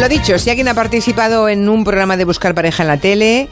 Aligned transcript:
Lo 0.00 0.08
dicho, 0.10 0.38
si 0.38 0.50
alguien 0.50 0.68
ha 0.68 0.74
participado 0.74 1.48
en 1.48 1.68
un 1.68 1.82
programa 1.82 2.16
de 2.16 2.24
buscar 2.24 2.54
pareja 2.54 2.82
en 2.84 2.88
la 2.88 2.96
tele, 2.98 3.48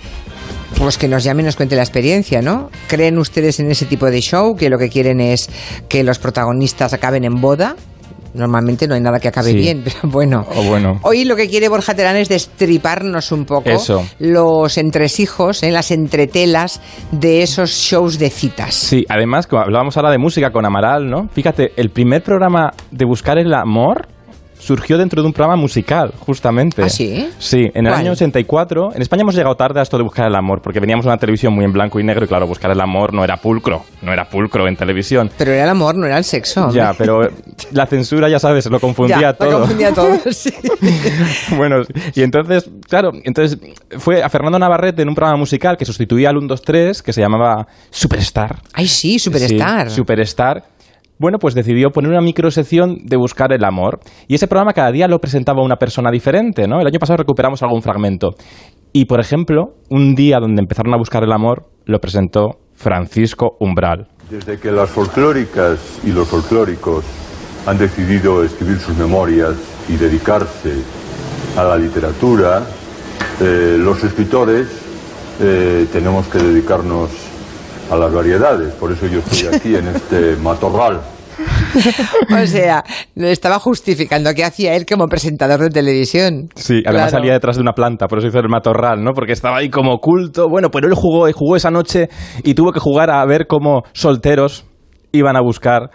pues 0.79 0.99
que 0.99 1.09
nos 1.09 1.25
llame 1.25 1.43
y 1.43 1.47
nos 1.47 1.57
cuente 1.57 1.75
la 1.75 1.83
experiencia, 1.83 2.43
¿no? 2.43 2.71
¿Creen 2.87 3.19
ustedes 3.19 3.59
en 3.61 3.71
ese 3.71 3.87
tipo 3.87 4.07
de 4.11 4.21
show 4.21 4.55
que 4.55 4.69
lo 4.71 4.79
que 4.79 4.89
quieren 4.89 5.21
es 5.21 5.49
que 5.89 6.05
los 6.05 6.19
protagonistas 6.19 6.93
acaben 6.93 7.25
en 7.25 7.41
boda? 7.41 7.75
Normalmente 8.35 8.87
no 8.87 8.95
hay 8.95 9.01
nada 9.01 9.21
que 9.21 9.29
acabe 9.29 9.51
Sí. 9.53 9.57
bien, 9.57 9.83
pero 9.85 9.97
bueno. 10.13 10.47
O 10.55 10.63
bueno. 10.65 11.01
Hoy 11.03 11.25
lo 11.25 11.35
que 11.35 11.49
quiere 11.49 11.69
Borja 11.69 11.95
Terán 11.95 12.17
es 12.17 12.29
destriparnos 12.29 13.33
un 13.33 13.47
poco 13.47 13.71
Eso. 13.71 14.05
los 14.19 14.77
entresijos, 14.79 15.63
¿eh? 15.63 15.71
las 15.73 15.91
entretelas 15.91 16.81
de 17.11 17.43
esos 17.43 17.71
shows 17.71 18.19
de 18.19 18.31
citas. 18.31 18.75
Sí, 18.75 19.05
además, 19.09 19.47
como 19.47 19.63
hablábamos 19.63 19.97
ahora 19.97 20.11
de 20.11 20.19
música 20.19 20.51
con 20.51 20.67
Amaral, 20.67 21.09
¿no? 21.09 21.29
Fíjate, 21.33 21.73
el 21.77 21.91
primer 21.91 22.23
programa 22.23 22.71
de 22.91 23.05
buscar 23.07 23.39
el 23.39 23.53
amor 23.55 24.09
surgió 24.65 24.97
dentro 24.99 25.21
de 25.23 25.27
un 25.29 25.33
programa 25.33 25.57
musical, 25.61 26.13
justamente. 26.19 26.83
¿Ah, 26.83 26.89
sí? 26.89 27.29
Sí, 27.39 27.59
en 27.75 27.87
el 27.87 27.93
¿Cuál? 27.93 28.01
año 28.01 28.13
84. 28.13 28.93
En 28.95 29.03
España 29.03 29.23
hemos 29.23 29.35
llegado 29.35 29.55
tarde 29.57 29.81
a 29.81 29.83
esto 29.83 29.97
de 29.99 30.03
buscar 30.03 30.27
el 30.27 30.35
amor, 30.35 30.61
porque 30.63 30.81
veníamos 30.81 31.05
a 31.07 31.11
una 31.11 31.19
televisión 31.19 31.53
muy 31.55 31.65
en 31.65 31.73
blanco 31.73 32.01
y 32.01 32.05
negro 32.05 32.25
y 32.25 32.29
claro, 32.29 32.47
buscar 32.47 32.71
el 32.71 32.81
amor 32.81 33.13
no 33.13 33.23
era 33.25 33.37
pulcro, 33.37 33.85
no 34.03 34.13
era 34.13 34.29
pulcro 34.29 34.67
en 34.67 34.77
televisión. 34.77 35.31
Pero 35.37 35.53
era 35.53 35.65
el 35.65 35.71
amor, 35.71 35.95
no 35.95 36.07
era 36.07 36.17
el 36.19 36.25
sexo. 36.25 36.65
hombre. 36.65 36.77
Ya, 36.77 36.95
pero 36.97 37.21
la 37.73 37.87
censura, 37.87 38.29
ya 38.29 38.39
sabes, 38.39 38.67
lo 38.71 38.81
confundía 38.81 39.21
Ya, 39.21 39.29
lo 39.29 39.35
todo. 39.37 39.59
confundía 39.61 39.93
todo, 39.93 40.19
sí. 40.33 40.53
bueno, 41.57 41.83
y 42.15 42.23
entonces, 42.23 42.69
claro, 42.89 43.11
entonces 43.25 43.59
fue 43.99 44.23
a 44.23 44.29
Fernando 44.29 44.59
Navarrete 44.59 45.03
en 45.03 45.09
un 45.09 45.15
programa 45.15 45.39
musical 45.39 45.77
que 45.77 45.85
sustituía 45.85 46.31
al 46.31 46.37
1, 46.39 46.47
2, 46.49 46.63
3, 46.63 47.03
que 47.03 47.13
se 47.13 47.21
llamaba 47.21 47.67
Superstar. 47.91 48.57
Ay, 48.73 48.89
sí, 48.89 49.19
Superstar. 49.19 49.91
Sí, 49.91 49.97
Superstar. 49.97 50.65
Bueno, 51.19 51.39
pues 51.39 51.55
decidió 51.55 51.91
poner 51.91 52.11
una 52.11 52.21
microsección 52.21 52.97
de 53.05 53.17
buscar 53.17 53.53
el 53.53 53.65
amor. 53.65 54.01
Y 54.27 54.35
ese 54.35 54.49
programa 54.49 54.73
cada 54.73 54.91
día 54.91 55.07
lo 55.07 55.21
presentaba 55.21 55.63
una 55.63 55.77
persona 55.77 56.11
diferente, 56.11 56.67
¿no? 56.67 56.81
El 56.81 56.87
año 56.89 56.99
pasado 56.99 57.19
recuperamos 57.19 57.63
algún 57.63 57.83
fragmento. 57.83 58.31
Y, 58.93 59.05
por 59.05 59.21
ejemplo, 59.21 59.75
un 59.91 60.15
día 60.15 60.41
donde 60.41 60.61
empezaron 60.61 60.93
a 60.93 60.97
buscar 60.97 61.23
el 61.23 61.33
amor, 61.33 61.67
lo 61.85 62.01
presentó 62.01 62.59
Francisco 62.75 63.57
Umbral. 63.61 64.09
Desde 64.29 64.59
que 64.59 64.73
las 64.73 64.91
folclóricas 64.91 66.01
y 66.05 66.11
los 66.11 66.27
folclóricos 66.27 67.05
han 67.67 67.79
decidido 67.79 68.43
escribir 68.43 68.79
sus 68.79 68.97
memorias 68.97 69.55
y 69.89 69.97
dedicarse 69.97 70.75
a 71.57 71.63
la 71.63 71.77
literatura, 71.77 72.63
eh, 73.41 73.77
los 73.79 74.03
escritores 74.03 74.69
eh, 75.41 75.87
tenemos 75.93 76.27
que 76.27 76.39
dedicarnos 76.39 77.11
a 77.91 77.97
las 77.97 78.13
variedades. 78.13 78.73
Por 78.75 78.93
eso 78.93 79.07
yo 79.07 79.19
estoy 79.21 79.55
aquí 79.55 79.75
en 79.77 79.89
este 79.89 80.37
matorral. 80.43 81.01
O 82.43 82.47
sea, 82.47 82.85
lo 83.17 83.27
estaba 83.27 83.59
justificando 83.59 84.33
que 84.35 84.45
hacía 84.45 84.75
él 84.77 84.87
como 84.87 85.09
presentador 85.09 85.61
de 85.61 85.71
televisión. 85.71 86.49
Sí, 86.55 86.83
además 86.87 87.11
Claro. 87.11 87.11
salía 87.11 87.33
detrás 87.33 87.57
de 87.57 87.63
una 87.63 87.73
planta, 87.73 88.07
por 88.07 88.19
eso 88.19 88.29
hizo 88.29 88.39
el 88.39 88.49
matorral, 88.49 89.03
¿no? 89.03 89.13
Porque 89.13 89.33
estaba 89.33 89.57
ahí 89.59 89.69
como 89.69 89.95
oculto. 89.95 90.49
Bueno, 90.49 90.69
pero 90.71 90.87
él 90.87 90.95
jugó, 90.95 91.27
jugó 91.33 91.57
esa 91.57 91.71
noche 91.71 92.09
y 92.45 92.55
tuvo 92.55 92.71
que 92.73 92.79
jugar 92.81 93.11
a 93.11 93.25
ver 93.27 93.47
cómo 93.49 93.83
solteros 93.93 94.65
iban 95.13 95.37
a 95.37 95.41
buscar 95.41 95.91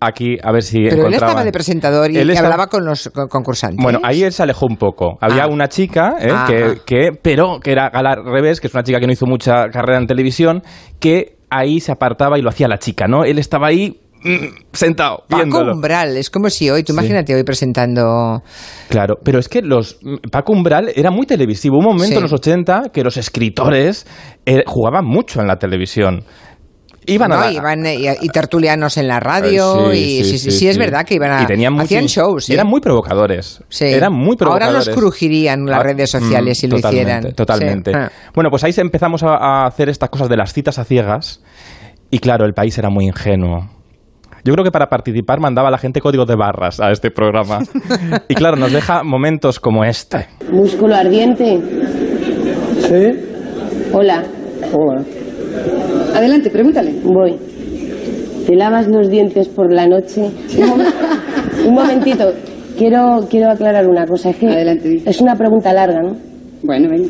aquí, 0.00 0.36
a 0.42 0.50
ver 0.52 0.62
si 0.62 0.78
Pero 0.88 1.06
él 1.06 1.14
estaba 1.14 1.44
de 1.44 1.52
presentador 1.52 2.10
y 2.10 2.16
Él 2.16 2.26
que 2.28 2.32
estaba- 2.32 2.48
hablaba 2.48 2.66
con 2.68 2.84
los 2.84 3.10
con- 3.14 3.28
concursantes. 3.28 3.82
Bueno, 3.82 4.00
ahí 4.02 4.22
él 4.22 4.32
se 4.32 4.42
alejó 4.42 4.66
un 4.66 4.76
poco. 4.76 5.18
Había 5.20 5.44
Ah. 5.44 5.48
una 5.48 5.68
chica, 5.68 6.14
¿eh? 6.20 6.28
Ah, 6.32 6.44
que, 6.48 6.64
ah. 6.64 6.74
que- 6.86 7.10
pero 7.20 7.60
que 7.60 7.72
era 7.72 7.86
al 7.86 8.24
revés, 8.24 8.60
que 8.60 8.66
es 8.68 8.74
una 8.74 8.82
chica 8.82 8.98
que 8.98 9.06
no 9.06 9.12
hizo 9.12 9.26
mucha 9.26 9.68
carrera 9.68 9.98
en 9.98 10.06
televisión, 10.06 10.62
que 10.98 11.36
ahí 11.50 11.80
se 11.80 11.92
apartaba 11.92 12.38
y 12.38 12.42
lo 12.42 12.48
hacía 12.48 12.66
la 12.68 12.78
chica, 12.78 13.06
¿no? 13.08 13.24
Él 13.24 13.38
estaba 13.38 13.66
ahí 13.68 14.00
mm, 14.22 14.66
sentado, 14.74 15.22
Paco 15.28 15.36
viéndolo. 15.36 15.72
Umbral, 15.74 16.14
es 16.18 16.28
como 16.28 16.50
si 16.50 16.68
hoy, 16.68 16.82
tú 16.82 16.92
Sí. 16.92 16.98
imagínate 16.98 17.34
hoy 17.34 17.42
presentando... 17.42 18.42
Claro, 18.90 19.14
pero 19.24 19.38
es 19.38 19.48
que 19.48 19.62
los 19.62 19.98
Paco 20.30 20.52
Umbral 20.52 20.92
era 20.94 21.10
muy 21.10 21.24
televisivo. 21.26 21.78
Un 21.78 21.84
momento 21.86 22.06
Sí. 22.08 22.14
en 22.16 22.22
los 22.22 22.32
80 22.34 22.82
que 22.92 23.02
los 23.02 23.16
escritores 23.16 24.06
eh, 24.44 24.62
jugaban 24.66 25.06
mucho 25.06 25.40
en 25.40 25.46
la 25.46 25.56
televisión. 25.56 26.24
Iban 27.06 27.32
a 27.32 27.36
¿no? 27.36 27.40
la- 27.42 27.52
Iban, 27.52 27.86
eh, 27.86 27.94
y, 28.20 28.26
y 28.26 28.28
tertulianos 28.28 28.96
en 28.98 29.08
la 29.08 29.20
radio 29.20 29.90
Eh, 29.90 29.96
y 29.98 30.24
sí, 30.24 30.38
sí, 30.38 30.50
sí, 30.50 30.68
es 30.68 30.76
verdad 30.78 31.04
que 31.04 31.14
iban 31.14 31.32
a... 31.32 31.42
Y 31.42 31.46
tenían 31.46 31.72
mucho- 31.72 31.84
hacían 31.84 32.06
shows, 32.06 32.48
y 32.50 32.54
eran 32.54 32.66
muy 32.66 32.80
provocadores. 32.80 33.62
Sí. 33.68 33.86
Eran 33.86 34.12
muy 34.12 34.36
Ahora 34.40 34.66
provocadores. 34.66 34.86
los 34.88 34.96
crujirían 34.96 35.64
las 35.66 35.80
Ah, 35.80 35.82
redes 35.82 36.10
sociales 36.10 36.58
mm, 36.58 36.60
si 36.60 36.66
lo 36.68 36.78
hicieran. 36.78 37.32
Totalmente. 37.32 37.92
Sí. 37.92 37.98
Ah. 37.98 38.10
Bueno, 38.34 38.50
pues 38.50 38.64
ahí 38.64 38.72
empezamos 38.76 39.22
a, 39.22 39.34
a 39.34 39.66
hacer 39.66 39.88
estas 39.88 40.10
cosas 40.10 40.28
de 40.28 40.36
las 40.36 40.52
citas 40.52 40.78
a 40.78 40.84
ciegas. 40.84 41.42
Y 42.10 42.18
claro, 42.18 42.44
el 42.44 42.52
país 42.52 42.76
era 42.76 42.90
muy 42.90 43.06
ingenuo. 43.06 43.68
Yo 44.44 44.52
creo 44.54 44.64
que 44.64 44.70
para 44.70 44.86
participar 44.88 45.38
mandaba 45.40 45.68
a 45.68 45.70
la 45.70 45.78
gente 45.78 46.00
códigos 46.00 46.26
de 46.26 46.34
barras 46.34 46.80
a 46.80 46.90
este 46.90 47.10
programa. 47.10 47.58
y 48.28 48.34
claro, 48.34 48.56
nos 48.56 48.72
deja 48.72 49.02
momentos 49.04 49.60
como 49.60 49.84
este. 49.84 50.26
Músculo 50.50 50.94
ardiente. 50.96 51.60
Sí, 52.88 53.26
Hola, 53.92 54.22
hola. 54.72 55.04
Adelante, 56.14 56.50
pregúntale. 56.50 56.92
Voy. 57.04 57.36
¿Te 58.46 58.56
lavas 58.56 58.88
los 58.88 59.08
dientes 59.08 59.48
por 59.48 59.72
la 59.72 59.86
noche? 59.86 60.22
Un, 60.58 60.64
momen- 60.68 60.92
un 61.68 61.74
momentito. 61.74 62.24
Quiero, 62.76 63.26
quiero 63.28 63.50
aclarar 63.50 63.86
una 63.88 64.06
cosa. 64.06 64.30
Es 64.30 64.36
que 64.36 64.46
Adelante. 64.48 65.02
es 65.04 65.20
una 65.20 65.36
pregunta 65.36 65.72
larga, 65.72 66.00
¿no? 66.02 66.16
Bueno, 66.62 66.88
venga. 66.90 67.08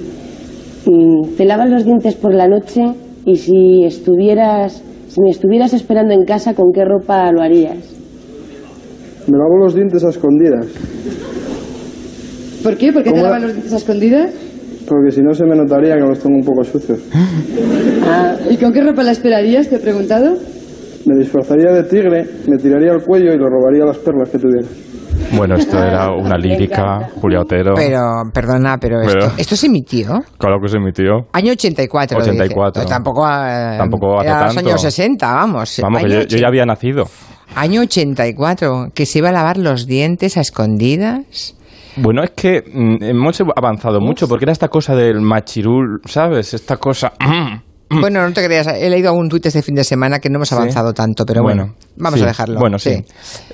Mm, 0.87 1.37
¿Te 1.37 1.45
lavas 1.45 1.71
los 1.71 1.85
dientes 1.85 2.15
por 2.17 2.35
la 2.35 2.49
noche? 2.49 2.83
Y 3.25 3.37
si 3.37 3.85
estuvieras, 3.85 4.83
si 5.09 5.21
me 5.23 5.31
estuvieras 5.31 5.73
esperando 5.75 6.13
en 6.15 6.25
casa, 6.25 6.55
¿con 6.55 6.73
qué 6.75 6.85
ropa 6.85 7.31
lo 7.33 7.43
harías? 7.43 7.77
Me 9.29 9.39
lavo 9.39 9.59
los 9.59 9.75
dientes 9.75 10.03
a 10.05 10.09
escondidas, 10.09 10.67
¿Por 12.63 12.77
qué? 12.77 12.93
¿Por 12.93 13.03
qué 13.03 13.13
te 13.13 13.23
lavas 13.23 13.43
los 13.43 13.53
dientes 13.53 13.73
a 13.73 13.77
escondidas? 13.77 14.31
Porque 14.91 15.11
si 15.13 15.23
no 15.23 15.33
se 15.33 15.45
me 15.45 15.55
notaría 15.57 15.95
que 15.95 16.01
los 16.01 16.19
tengo 16.19 16.37
un 16.37 16.45
poco 16.45 16.65
sucios. 16.65 16.99
Ah, 18.05 18.35
¿Y 18.51 18.57
con 18.57 18.73
qué 18.73 18.83
ropa 18.83 19.03
la 19.03 19.13
esperarías? 19.13 19.69
Te 19.69 19.77
he 19.77 19.79
preguntado. 19.79 20.35
Me 21.07 21.17
disfrazaría 21.19 21.73
de 21.73 21.85
tigre, 21.85 22.27
me 22.49 22.59
tiraría 22.59 22.93
al 22.93 23.03
cuello 23.03 23.33
y 23.33 23.39
le 23.39 23.47
robaría 23.49 23.85
las 23.87 23.97
perlas 23.99 24.29
que 24.29 24.39
tuviera. 24.39 24.67
Bueno, 25.37 25.55
esto 25.55 25.79
era 25.83 26.11
una 26.13 26.37
lírica, 26.37 27.09
Julia 27.21 27.41
Otero. 27.41 27.75
Pero, 27.75 28.01
perdona, 28.35 28.77
pero, 28.79 28.99
Pero- 29.07 29.27
Esto, 29.27 29.35
esto 29.39 29.57
se 29.57 29.67
emitió. 29.67 30.21
Claro 30.39 30.59
que 30.61 30.69
se 30.69 30.77
emitió. 30.79 31.27
Año 31.33 31.53
84. 31.53 32.19
dice. 32.19 32.31
84. 32.31 32.85
Tampoco, 32.85 33.27
eh, 33.27 33.77
Tampoco 33.79 34.19
hace 34.19 34.29
era 34.29 34.45
los 34.45 34.55
tanto. 34.55 34.71
años 34.71 34.83
60, 34.83 35.27
vamos. 35.35 35.79
Vamos, 35.83 36.01
que 36.01 36.07
Año 36.07 36.21
yo, 36.23 36.27
yo 36.27 36.39
ya 36.39 36.49
había 36.49 36.67
nacido. 36.67 37.05
Año 37.55 37.81
84, 37.83 38.89
que 38.95 39.07
se 39.07 39.19
iba 39.19 39.29
a 39.31 39.33
lavar 39.33 39.57
los 39.57 39.87
dientes 39.87 40.37
a 40.37 40.41
escondidas. 40.41 41.55
Bueno, 41.97 42.23
es 42.23 42.31
que 42.31 42.63
mm, 42.63 43.03
hemos 43.03 43.41
avanzado 43.57 44.01
mucho 44.01 44.29
porque 44.29 44.45
era 44.45 44.53
esta 44.53 44.69
cosa 44.69 44.95
del 44.95 45.21
machirul, 45.21 46.01
¿sabes? 46.05 46.55
Esta 46.55 46.77
cosa... 46.77 47.13
Bueno, 47.91 48.23
no 48.23 48.33
te 48.33 48.45
creas, 48.45 48.67
he 48.69 48.89
leído 48.89 49.11
algún 49.11 49.29
tuit 49.29 49.45
este 49.47 49.63
fin 49.63 49.75
de 49.75 49.83
semana 49.85 50.21
que 50.21 50.29
no 50.31 50.37
hemos 50.37 50.49
Sí. 50.49 50.55
avanzado 50.55 50.93
tanto, 50.95 51.27
pero 51.27 51.43
bueno, 51.43 51.75
vamos 51.97 52.21
sí. 52.21 52.25
a 52.25 52.29
dejarlo. 52.29 52.61
Bueno, 52.61 52.79
sí. 52.79 53.05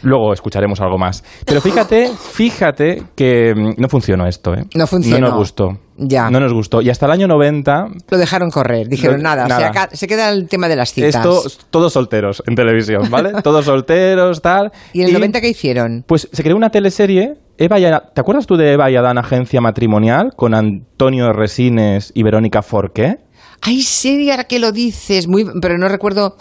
Luego 0.02 0.32
escucharemos 0.34 0.78
algo 0.80 0.98
más. 0.98 1.24
Pero 1.46 1.60
fíjate, 1.62 2.10
fíjate 2.32 3.02
que 3.14 3.54
mm, 3.54 3.80
no 3.80 3.88
funcionó 3.88 4.26
esto, 4.26 4.52
¿eh? 4.54 4.64
No 4.74 4.86
funcionó. 4.86 5.20
No 5.20 5.28
nos 5.28 5.38
gustó. 5.38 5.78
Ya. 5.98 6.28
No 6.30 6.38
nos 6.40 6.52
gustó. 6.52 6.82
Y 6.82 6.90
hasta 6.90 7.06
el 7.06 7.12
año 7.12 7.26
90, 7.26 7.86
Lo 8.10 8.18
dejaron 8.18 8.50
correr, 8.50 8.86
dijeron 8.88 9.16
Lo- 9.18 9.22
nada, 9.22 9.48
nada. 9.48 9.60
Se, 9.60 9.66
aca- 9.66 9.88
se 9.92 10.06
queda 10.06 10.28
el 10.28 10.46
tema 10.48 10.68
de 10.68 10.76
las 10.76 10.92
citas. 10.92 11.14
esto, 11.14 11.42
todos 11.70 11.94
solteros 11.94 12.42
en 12.46 12.54
televisión, 12.54 13.10
¿vale? 13.10 13.32
todos 13.42 13.64
solteros, 13.64 14.42
tal. 14.42 14.70
¿Y 14.92 15.00
en 15.00 15.08
el 15.08 15.14
90 15.14 15.40
qué 15.40 15.48
hicieron? 15.48 16.04
Pues 16.06 16.28
se 16.30 16.42
creó 16.42 16.56
una 16.56 16.68
teleserie. 16.70 17.36
Eva 17.58 17.80
y 17.80 17.86
Adán- 17.86 18.02
¿Te 18.14 18.20
acuerdas 18.20 18.46
tú 18.46 18.58
de 18.58 18.72
Eva 18.72 18.90
y 18.90 18.96
Adán, 18.96 19.16
agencia 19.16 19.62
matrimonial, 19.62 20.32
con 20.36 20.52
Antonio 20.52 21.32
Resines 21.32 22.12
y 22.14 22.22
Verónica 22.22 22.60
Forqué? 22.60 23.16
Ay, 23.62 23.82
sí, 23.82 24.30
ahora 24.30 24.44
que 24.44 24.58
lo 24.58 24.72
dices, 24.72 25.26
muy, 25.26 25.44
pero 25.60 25.76
no 25.78 25.88
recuerdo 25.88 26.36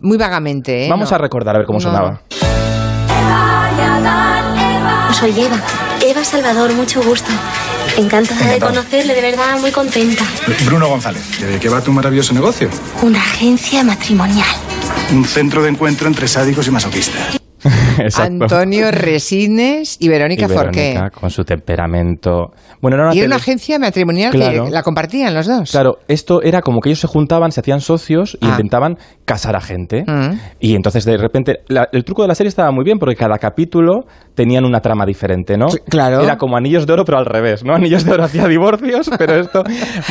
muy 0.00 0.16
vagamente. 0.18 0.86
¿eh? 0.86 0.90
Vamos 0.90 1.10
No. 1.10 1.16
a 1.16 1.18
recordar 1.18 1.54
a 1.56 1.58
ver 1.58 1.66
cómo 1.66 1.78
No. 1.78 1.82
sonaba. 1.84 2.22
Soy 5.12 5.30
Eva. 5.38 5.56
Eva 6.04 6.24
Salvador, 6.24 6.72
mucho 6.74 7.02
gusto. 7.02 7.30
Encantada 7.96 8.46
de 8.50 8.58
conocerle, 8.58 9.14
de 9.14 9.20
verdad, 9.20 9.58
muy 9.60 9.70
contenta. 9.70 10.24
Bruno 10.64 10.88
González, 10.88 11.22
¿de 11.40 11.58
qué 11.60 11.68
va 11.68 11.80
tu 11.80 11.92
maravilloso 11.92 12.32
negocio? 12.32 12.68
Una 13.02 13.18
agencia 13.20 13.84
matrimonial. 13.84 14.48
Un 15.12 15.24
centro 15.24 15.62
de 15.62 15.68
encuentro 15.68 16.08
entre 16.08 16.26
sádicos 16.26 16.66
y 16.66 16.70
masoquistas. 16.70 17.36
Antonio 18.18 18.90
Resines 18.90 19.96
y 20.00 20.08
Verónica, 20.08 20.44
Y 20.44 20.48
Verónica, 20.48 21.00
Forqué. 21.02 21.20
con 21.20 21.30
su 21.30 21.44
temperamento. 21.44 22.52
Bueno, 22.80 22.96
era 22.96 23.06
una 23.06 23.14
Y 23.14 23.18
era 23.18 23.26
una 23.26 23.36
agencia 23.36 23.78
matrimonial 23.78 24.32
Claro. 24.32 24.64
que 24.66 24.70
la 24.70 24.82
compartían 24.82 25.34
los 25.34 25.46
dos. 25.46 25.70
Claro, 25.70 25.98
esto 26.08 26.42
era 26.42 26.60
como 26.62 26.80
que 26.80 26.90
ellos 26.90 27.00
se 27.00 27.06
juntaban, 27.06 27.52
se 27.52 27.60
hacían 27.60 27.80
socios 27.80 28.36
y 28.40 28.46
Ah. 28.46 28.50
intentaban 28.50 28.96
casar 29.24 29.56
a 29.56 29.60
gente. 29.60 30.04
Mm. 30.06 30.38
Y 30.60 30.74
entonces 30.74 31.04
de 31.04 31.16
repente, 31.16 31.58
la- 31.68 31.88
el 31.92 32.04
truco 32.04 32.22
de 32.22 32.28
la 32.28 32.34
serie 32.34 32.48
estaba 32.48 32.70
muy 32.72 32.84
bien 32.84 32.98
porque 32.98 33.16
cada 33.16 33.38
capítulo 33.38 34.00
tenían 34.34 34.64
una 34.64 34.80
trama 34.80 35.04
diferente, 35.06 35.56
¿no? 35.56 35.66
Cl- 35.66 35.82
claro. 35.88 36.20
Era 36.22 36.36
como 36.36 36.56
Anillos 36.56 36.86
de 36.86 36.92
Oro, 36.94 37.04
pero 37.04 37.18
al 37.18 37.26
revés, 37.26 37.64
¿no? 37.64 37.74
Anillos 37.74 38.04
de 38.04 38.12
Oro 38.12 38.24
hacía 38.24 38.46
divorcios, 38.48 39.10
pero 39.18 39.34
esto. 39.36 39.62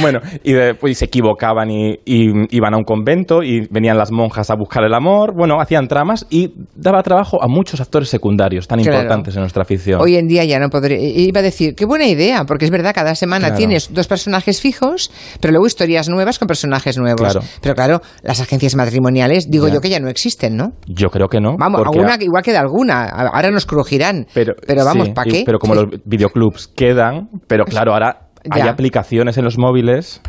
Bueno, 0.01 0.19
y 0.43 0.53
después 0.53 0.97
se 0.97 1.05
equivocaban 1.05 1.69
y, 1.71 1.95
y 2.05 2.55
iban 2.55 2.73
a 2.73 2.77
un 2.77 2.83
convento 2.83 3.43
y 3.43 3.67
venían 3.69 3.97
las 3.97 4.11
monjas 4.11 4.49
a 4.49 4.55
buscar 4.55 4.83
el 4.83 4.93
amor. 4.93 5.33
Bueno, 5.35 5.59
hacían 5.59 5.87
tramas 5.87 6.25
y 6.29 6.53
daba 6.75 7.01
trabajo 7.03 7.40
a 7.41 7.47
muchos 7.47 7.81
actores 7.81 8.09
secundarios 8.09 8.67
tan 8.67 8.79
Claro. 8.79 8.97
importantes 8.97 9.35
en 9.35 9.41
nuestra 9.41 9.65
ficción. 9.65 9.99
Hoy 10.01 10.15
en 10.15 10.27
día 10.27 10.43
ya 10.45 10.59
no 10.59 10.69
podría. 10.69 10.97
Iba 10.99 11.39
a 11.39 11.43
decir, 11.43 11.75
qué 11.75 11.85
buena 11.85 12.05
idea, 12.05 12.43
porque 12.45 12.65
es 12.65 12.71
verdad, 12.71 12.93
cada 12.93 13.15
semana 13.15 13.47
Claro. 13.47 13.57
tienes 13.57 13.93
dos 13.93 14.07
personajes 14.07 14.61
fijos, 14.61 15.11
pero 15.39 15.51
luego 15.51 15.67
historias 15.67 16.09
nuevas 16.09 16.39
con 16.39 16.47
personajes 16.47 16.97
nuevos. 16.97 17.19
Claro. 17.21 17.41
Pero 17.61 17.75
claro, 17.75 18.01
las 18.23 18.39
agencias 18.41 18.75
matrimoniales, 18.75 19.49
digo 19.49 19.67
Ya. 19.67 19.73
yo 19.75 19.81
que 19.81 19.89
ya 19.89 19.99
no 19.99 20.09
existen, 20.09 20.55
¿no? 20.55 20.73
Yo 20.87 21.09
creo 21.09 21.27
que 21.27 21.39
no. 21.41 21.55
Vamos, 21.57 21.81
alguna 21.85 22.13
a- 22.13 22.17
que 22.17 22.25
igual 22.25 22.43
queda 22.43 22.59
alguna. 22.59 23.05
Ahora 23.05 23.51
nos 23.51 23.65
crujirán. 23.65 24.27
Pero, 24.33 24.53
vamos, 24.85 25.07
sí, 25.07 25.13
¿para 25.13 25.29
y- 25.29 25.31
qué? 25.31 25.43
Pero 25.45 25.59
como 25.59 25.73
Sí. 25.75 25.79
los 25.81 26.01
videoclubs 26.05 26.67
quedan, 26.67 27.29
pero 27.47 27.65
claro, 27.65 27.93
ahora 27.93 28.27
hay 28.49 28.61
aplicaciones 28.67 29.37
en 29.37 29.43
los 29.45 29.57
móviles 29.57 30.21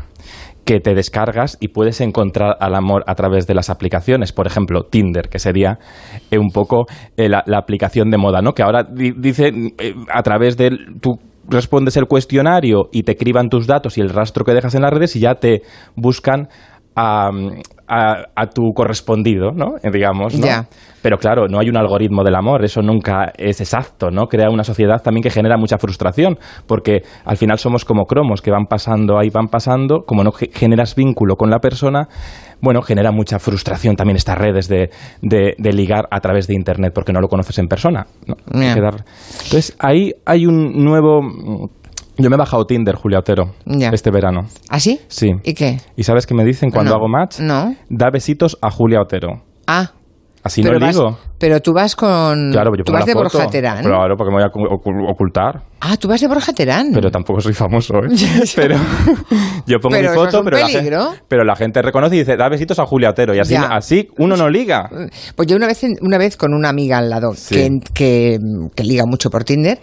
que 0.64 0.80
te 0.80 0.94
descargas 0.94 1.56
y 1.60 1.68
puedes 1.68 2.00
encontrar 2.00 2.56
al 2.60 2.74
amor 2.74 3.02
a 3.06 3.14
través 3.14 3.46
de 3.46 3.54
las 3.54 3.70
aplicaciones. 3.70 4.32
Por 4.32 4.46
ejemplo, 4.46 4.84
Tinder, 4.84 5.28
que 5.28 5.38
sería 5.38 5.78
eh, 6.30 6.38
un 6.38 6.50
poco 6.50 6.86
eh, 7.16 7.28
la, 7.28 7.42
aplicación 7.56 8.10
de 8.10 8.18
moda, 8.18 8.42
¿no? 8.42 8.52
Que 8.52 8.62
ahora 8.62 8.84
di- 8.84 9.12
dice 9.16 9.48
eh, 9.78 9.94
a 10.12 10.22
través 10.22 10.56
de 10.56 10.70
tú 11.00 11.18
respondes 11.48 11.96
el 11.96 12.06
cuestionario 12.06 12.88
y 12.92 13.02
te 13.02 13.16
criban 13.16 13.48
tus 13.48 13.66
datos 13.66 13.98
y 13.98 14.00
el 14.00 14.10
rastro 14.10 14.44
que 14.44 14.54
dejas 14.54 14.74
en 14.76 14.82
las 14.82 14.92
redes 14.92 15.16
y 15.16 15.20
ya 15.20 15.34
te 15.34 15.62
buscan 15.96 16.48
a, 16.94 17.30
a- 17.88 18.22
a 18.34 18.46
tu 18.46 18.72
correspondido, 18.74 19.50
¿no? 19.52 19.74
Digamos, 19.92 20.34
¿no? 20.38 20.46
Pero 21.02 21.16
claro, 21.18 21.48
no 21.48 21.58
hay 21.58 21.68
un 21.68 21.76
algoritmo 21.76 22.22
del 22.22 22.34
amor, 22.36 22.64
eso 22.64 22.80
nunca 22.80 23.32
es 23.36 23.60
exacto, 23.60 24.10
¿no? 24.10 24.26
Crea 24.26 24.50
una 24.50 24.62
sociedad 24.62 25.02
también 25.02 25.22
que 25.22 25.30
genera 25.30 25.56
mucha 25.56 25.76
frustración, 25.78 26.38
porque 26.66 27.02
al 27.24 27.36
final 27.36 27.58
somos 27.58 27.84
como 27.84 28.04
cromos 28.04 28.40
que 28.40 28.50
van 28.52 28.66
pasando 28.66 29.18
ahí, 29.18 29.30
van 29.30 29.48
pasando, 29.48 30.02
como 30.06 30.22
no 30.22 30.30
ge- 30.30 30.50
generas 30.52 30.94
vínculo 30.94 31.34
con 31.36 31.50
la 31.50 31.58
persona, 31.58 32.06
bueno, 32.60 32.82
genera 32.82 33.10
mucha 33.10 33.38
frustración 33.40 33.96
también 33.96 34.16
estas 34.16 34.38
redes 34.38 34.68
de, 34.68 34.90
de- 35.22 35.54
de 35.58 35.72
ligar 35.72 36.06
a 36.10 36.20
través 36.20 36.46
de 36.46 36.54
Internet, 36.54 36.92
porque 36.94 37.12
no 37.12 37.20
lo 37.20 37.26
conoces 37.28 37.58
en 37.58 37.66
persona, 37.66 38.06
Entonces, 39.44 39.76
ahí 39.80 40.12
hay 40.24 40.46
un 40.46 40.72
nuevo... 40.84 41.20
Yo 42.22 42.30
me 42.30 42.36
he 42.36 42.38
bajado 42.38 42.64
Tinder, 42.66 42.94
Julia 42.94 43.18
Otero, 43.18 43.54
Ya. 43.66 43.90
este 43.90 44.10
verano. 44.10 44.42
¿Ah, 44.68 44.80
sí? 44.80 45.00
Sí. 45.08 45.30
¿Y 45.44 45.54
qué? 45.54 45.78
¿Y 45.96 46.04
sabes 46.04 46.26
qué 46.26 46.34
me 46.34 46.44
dicen 46.44 46.70
cuando 46.70 46.90
No. 46.92 46.96
hago 46.96 47.08
match? 47.08 47.40
No. 47.40 47.74
Da 47.88 48.10
besitos 48.10 48.56
a 48.62 48.70
Julia 48.70 49.00
Otero. 49.00 49.42
Ah. 49.66 49.90
Así 50.44 50.60
pero 50.60 50.80
no 50.80 50.88
digo. 50.88 51.18
Pero 51.38 51.60
tú 51.60 51.72
vas 51.72 51.94
con. 51.94 52.50
Claro, 52.50 52.72
yo 52.76 52.82
tú 52.82 52.90
pongo 52.90 52.98
vas 52.98 53.06
de 53.06 53.12
foto. 53.12 53.38
Borja 53.38 53.46
Terán. 53.48 53.84
Claro, 53.84 54.16
porque 54.16 54.30
me 54.34 54.38
voy 54.38 54.42
a 54.42 54.46
ocu- 54.50 54.68
ocu- 54.76 55.12
ocultar. 55.12 55.62
Ah, 55.78 55.96
tú 55.96 56.08
vas 56.08 56.20
de 56.20 56.26
Borja 56.26 56.52
Terán. 56.52 56.88
Pero 56.92 57.12
tampoco 57.12 57.40
soy 57.40 57.52
famoso, 57.52 57.94
¿eh? 57.98 58.08
pero 58.56 58.74
yo 59.66 59.78
pongo 59.78 59.94
Pero 59.96 60.00
mi 60.00 60.06
es 60.08 60.14
foto, 60.14 60.42
pero 60.42 60.58
la, 60.58 60.66
gente, 60.68 60.96
pero 61.28 61.44
la 61.44 61.54
gente 61.54 61.80
reconoce 61.80 62.16
y 62.16 62.18
dice, 62.20 62.36
da 62.36 62.48
besitos 62.48 62.78
a 62.80 62.86
Julia 62.86 63.10
Otero. 63.10 63.36
Y 63.36 63.38
así, 63.38 63.54
Ya. 63.54 63.66
así 63.66 64.08
uno 64.18 64.36
no 64.36 64.48
liga. 64.48 64.88
Pues 65.36 65.46
yo 65.46 65.54
una 65.56 65.68
vez, 65.68 65.80
una 66.00 66.18
vez 66.18 66.36
con 66.36 66.54
una 66.54 66.70
amiga 66.70 66.98
al 66.98 67.08
lado 67.08 67.34
Sí. 67.36 67.54
que, 67.54 67.68
que, 67.94 68.38
que 68.74 68.82
liga 68.82 69.04
mucho 69.06 69.30
por 69.30 69.44
Tinder, 69.44 69.78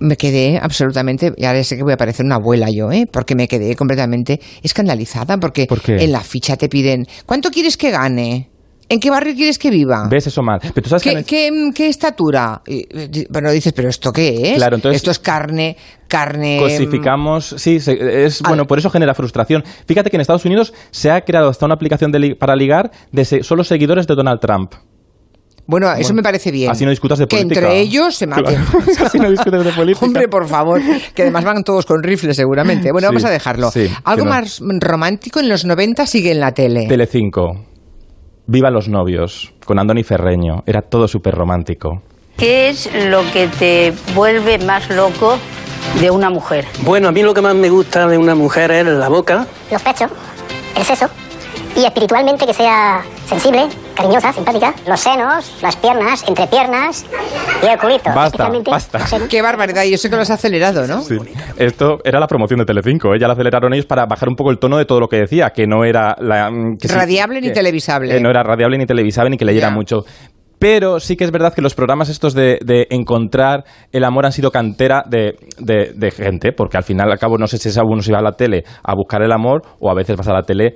me 0.00 0.16
quedé 0.16 0.58
absolutamente, 0.60 1.32
y 1.36 1.44
ahora 1.44 1.62
sé 1.62 1.76
que 1.76 1.82
voy 1.82 1.92
a 1.92 1.96
parecer 1.96 2.26
una 2.26 2.36
abuela 2.36 2.68
yo, 2.70 2.90
¿eh? 2.90 3.06
porque 3.10 3.34
me 3.34 3.46
quedé 3.46 3.76
completamente 3.76 4.40
escandalizada, 4.62 5.36
porque 5.38 5.66
en 6.02 6.12
la 6.12 6.20
ficha 6.20 6.56
te 6.56 6.68
piden, 6.68 7.06
¿cuánto 7.26 7.50
quieres 7.50 7.76
que 7.76 7.90
gane? 7.90 8.48
¿En 8.88 8.98
qué 8.98 9.08
barrio 9.08 9.36
quieres 9.36 9.56
que 9.56 9.70
viva? 9.70 10.08
¿Ves 10.10 10.26
eso 10.26 10.42
mal? 10.42 10.58
Pero 10.60 10.82
tú 10.82 10.88
sabes 10.88 11.04
que... 11.04 11.14
¿Qué, 11.14 11.22
qué, 11.24 11.70
qué 11.72 11.86
estatura? 11.86 12.60
Y, 12.66 12.84
bueno, 13.30 13.52
dices, 13.52 13.72
¿pero 13.72 13.88
esto 13.88 14.12
qué 14.12 14.50
es? 14.50 14.56
Claro, 14.56 14.74
entonces- 14.74 14.96
Esto 14.96 15.12
es 15.12 15.20
carne, 15.20 15.76
carne... 16.08 16.58
Cosificamos, 16.60 17.54
sí, 17.56 17.76
es 17.76 18.42
bueno, 18.42 18.66
por 18.66 18.80
eso 18.80 18.90
genera 18.90 19.14
frustración. 19.14 19.62
Fíjate 19.86 20.10
que 20.10 20.16
en 20.16 20.22
Estados 20.22 20.44
Unidos 20.44 20.74
se 20.90 21.08
ha 21.12 21.20
creado 21.20 21.50
hasta 21.50 21.66
una 21.66 21.74
aplicación 21.76 22.10
de 22.10 22.18
li- 22.18 22.34
para 22.34 22.56
ligar 22.56 22.90
de 23.12 23.24
se- 23.24 23.42
solo 23.44 23.62
seguidores 23.62 24.08
de 24.08 24.16
Donald 24.16 24.40
Trump. 24.40 24.72
Bueno, 25.70 25.90
eso 25.92 26.12
me 26.14 26.22
parece 26.22 26.50
bien. 26.50 26.70
así 26.70 26.84
no 26.84 26.90
discutas 26.90 27.18
de 27.20 27.26
que 27.26 27.36
política. 27.36 27.60
entre 27.60 27.80
ellos 27.80 28.16
se 28.16 28.26
maten. 28.26 28.56
Claro, 28.64 28.84
así 29.06 29.18
no 29.18 29.30
discutes 29.30 29.64
de 29.64 29.72
política. 29.72 30.04
Hombre, 30.04 30.26
por 30.28 30.48
favor, 30.48 30.80
que 31.14 31.22
además 31.22 31.44
van 31.44 31.62
todos 31.62 31.86
con 31.86 32.02
rifles 32.02 32.36
seguramente. 32.36 32.90
Bueno, 32.92 33.06
Sí, 33.08 33.14
vamos 33.14 33.24
a 33.24 33.30
dejarlo. 33.30 33.70
sí, 33.70 33.88
Algo 34.04 34.24
que 34.24 34.28
no. 34.28 34.34
más 34.34 34.60
romántico 34.80 35.38
en 35.40 35.48
los 35.48 35.64
90 35.64 36.06
sigue 36.06 36.32
en 36.32 36.40
la 36.40 36.52
tele. 36.52 36.86
Telecinco. 36.88 37.66
Viva 38.46 38.70
los 38.70 38.88
novios, 38.88 39.52
con 39.64 39.78
Andoni 39.78 40.02
Ferreño. 40.02 40.64
Era 40.66 40.82
todo 40.82 41.06
súper 41.06 41.34
romántico. 41.34 42.02
¿Qué 42.36 42.68
es 42.70 42.90
lo 43.08 43.22
que 43.32 43.46
te 43.58 43.92
vuelve 44.14 44.58
más 44.58 44.90
loco 44.90 45.38
de 46.00 46.10
una 46.10 46.30
mujer? 46.30 46.64
Bueno, 46.82 47.08
a 47.08 47.12
mí 47.12 47.22
lo 47.22 47.32
que 47.32 47.42
más 47.42 47.54
me 47.54 47.68
gusta 47.70 48.08
de 48.08 48.18
una 48.18 48.34
mujer 48.34 48.72
es 48.72 48.86
la 48.86 49.08
boca. 49.08 49.46
los 49.70 49.82
pechos, 49.82 50.10
el 50.76 50.82
seso 50.84 51.06
y 51.76 51.84
espiritualmente 51.84 52.46
que 52.46 52.52
sea 52.54 53.00
sensible, 53.26 53.66
cariñosa, 53.94 54.32
simpática, 54.32 54.74
los 54.86 55.00
senos, 55.00 55.58
las 55.62 55.76
piernas, 55.76 56.26
entrepiernas 56.28 57.06
y 57.62 57.66
el 57.66 57.78
culito. 57.78 58.04
Basta, 58.14 58.24
especialmente 58.26 58.70
basta. 58.70 58.98
Qué 59.28 59.40
barbaridad, 59.42 59.84
y 59.84 59.94
eso 59.94 60.08
que 60.10 60.16
lo 60.16 60.22
has 60.22 60.30
acelerado, 60.30 60.86
¿no? 60.86 61.00
Sí. 61.02 61.16
Esto 61.56 61.98
era 62.04 62.18
la 62.20 62.26
promoción 62.26 62.58
de 62.58 62.64
Telecinco. 62.66 63.14
¿eh? 63.14 63.18
Ya 63.20 63.26
la 63.28 63.34
aceleraron 63.34 63.72
ellos 63.72 63.86
para 63.86 64.06
bajar 64.06 64.28
un 64.28 64.34
poco 64.36 64.50
el 64.50 64.58
tono 64.58 64.78
de 64.78 64.84
todo 64.84 65.00
lo 65.00 65.08
que 65.08 65.16
decía, 65.18 65.50
que 65.50 65.66
no 65.66 65.84
era... 65.84 66.16
La, 66.20 66.50
mm, 66.50 66.76
sí- 66.80 66.88
Radiable 66.88 67.40
ni 67.40 67.48
que- 67.48 67.54
televisable. 67.54 68.08
que 68.14 68.20
no 68.20 68.30
era 68.30 68.42
radiable 68.42 68.76
ni 68.78 68.86
televisable 68.86 69.30
ni 69.30 69.36
que 69.36 69.44
leyera 69.44 69.70
mucho. 69.70 69.98
Pero 70.58 71.00
sí 71.00 71.16
que 71.16 71.24
es 71.24 71.30
verdad 71.30 71.54
que 71.54 71.62
los 71.62 71.74
programas 71.74 72.10
estos 72.10 72.34
de, 72.34 72.58
de 72.62 72.86
encontrar 72.90 73.64
el 73.92 74.04
amor 74.04 74.26
han 74.26 74.32
sido 74.32 74.50
cantera 74.50 75.02
de, 75.08 75.36
de- 75.58 75.92
de 75.96 76.10
gente, 76.10 76.52
porque 76.52 76.76
al 76.76 76.82
final, 76.84 77.10
al 77.10 77.18
cabo, 77.18 77.38
no 77.38 77.46
sé 77.46 77.56
si 77.56 77.70
uno 77.82 78.02
se 78.02 78.12
va 78.12 78.18
a 78.18 78.22
la 78.22 78.32
tele 78.32 78.64
a 78.84 78.94
buscar 78.94 79.22
el 79.22 79.32
amor 79.32 79.62
o 79.80 79.90
a 79.90 79.94
veces 79.94 80.16
vas 80.18 80.28
a 80.28 80.34
la 80.34 80.42
tele 80.42 80.74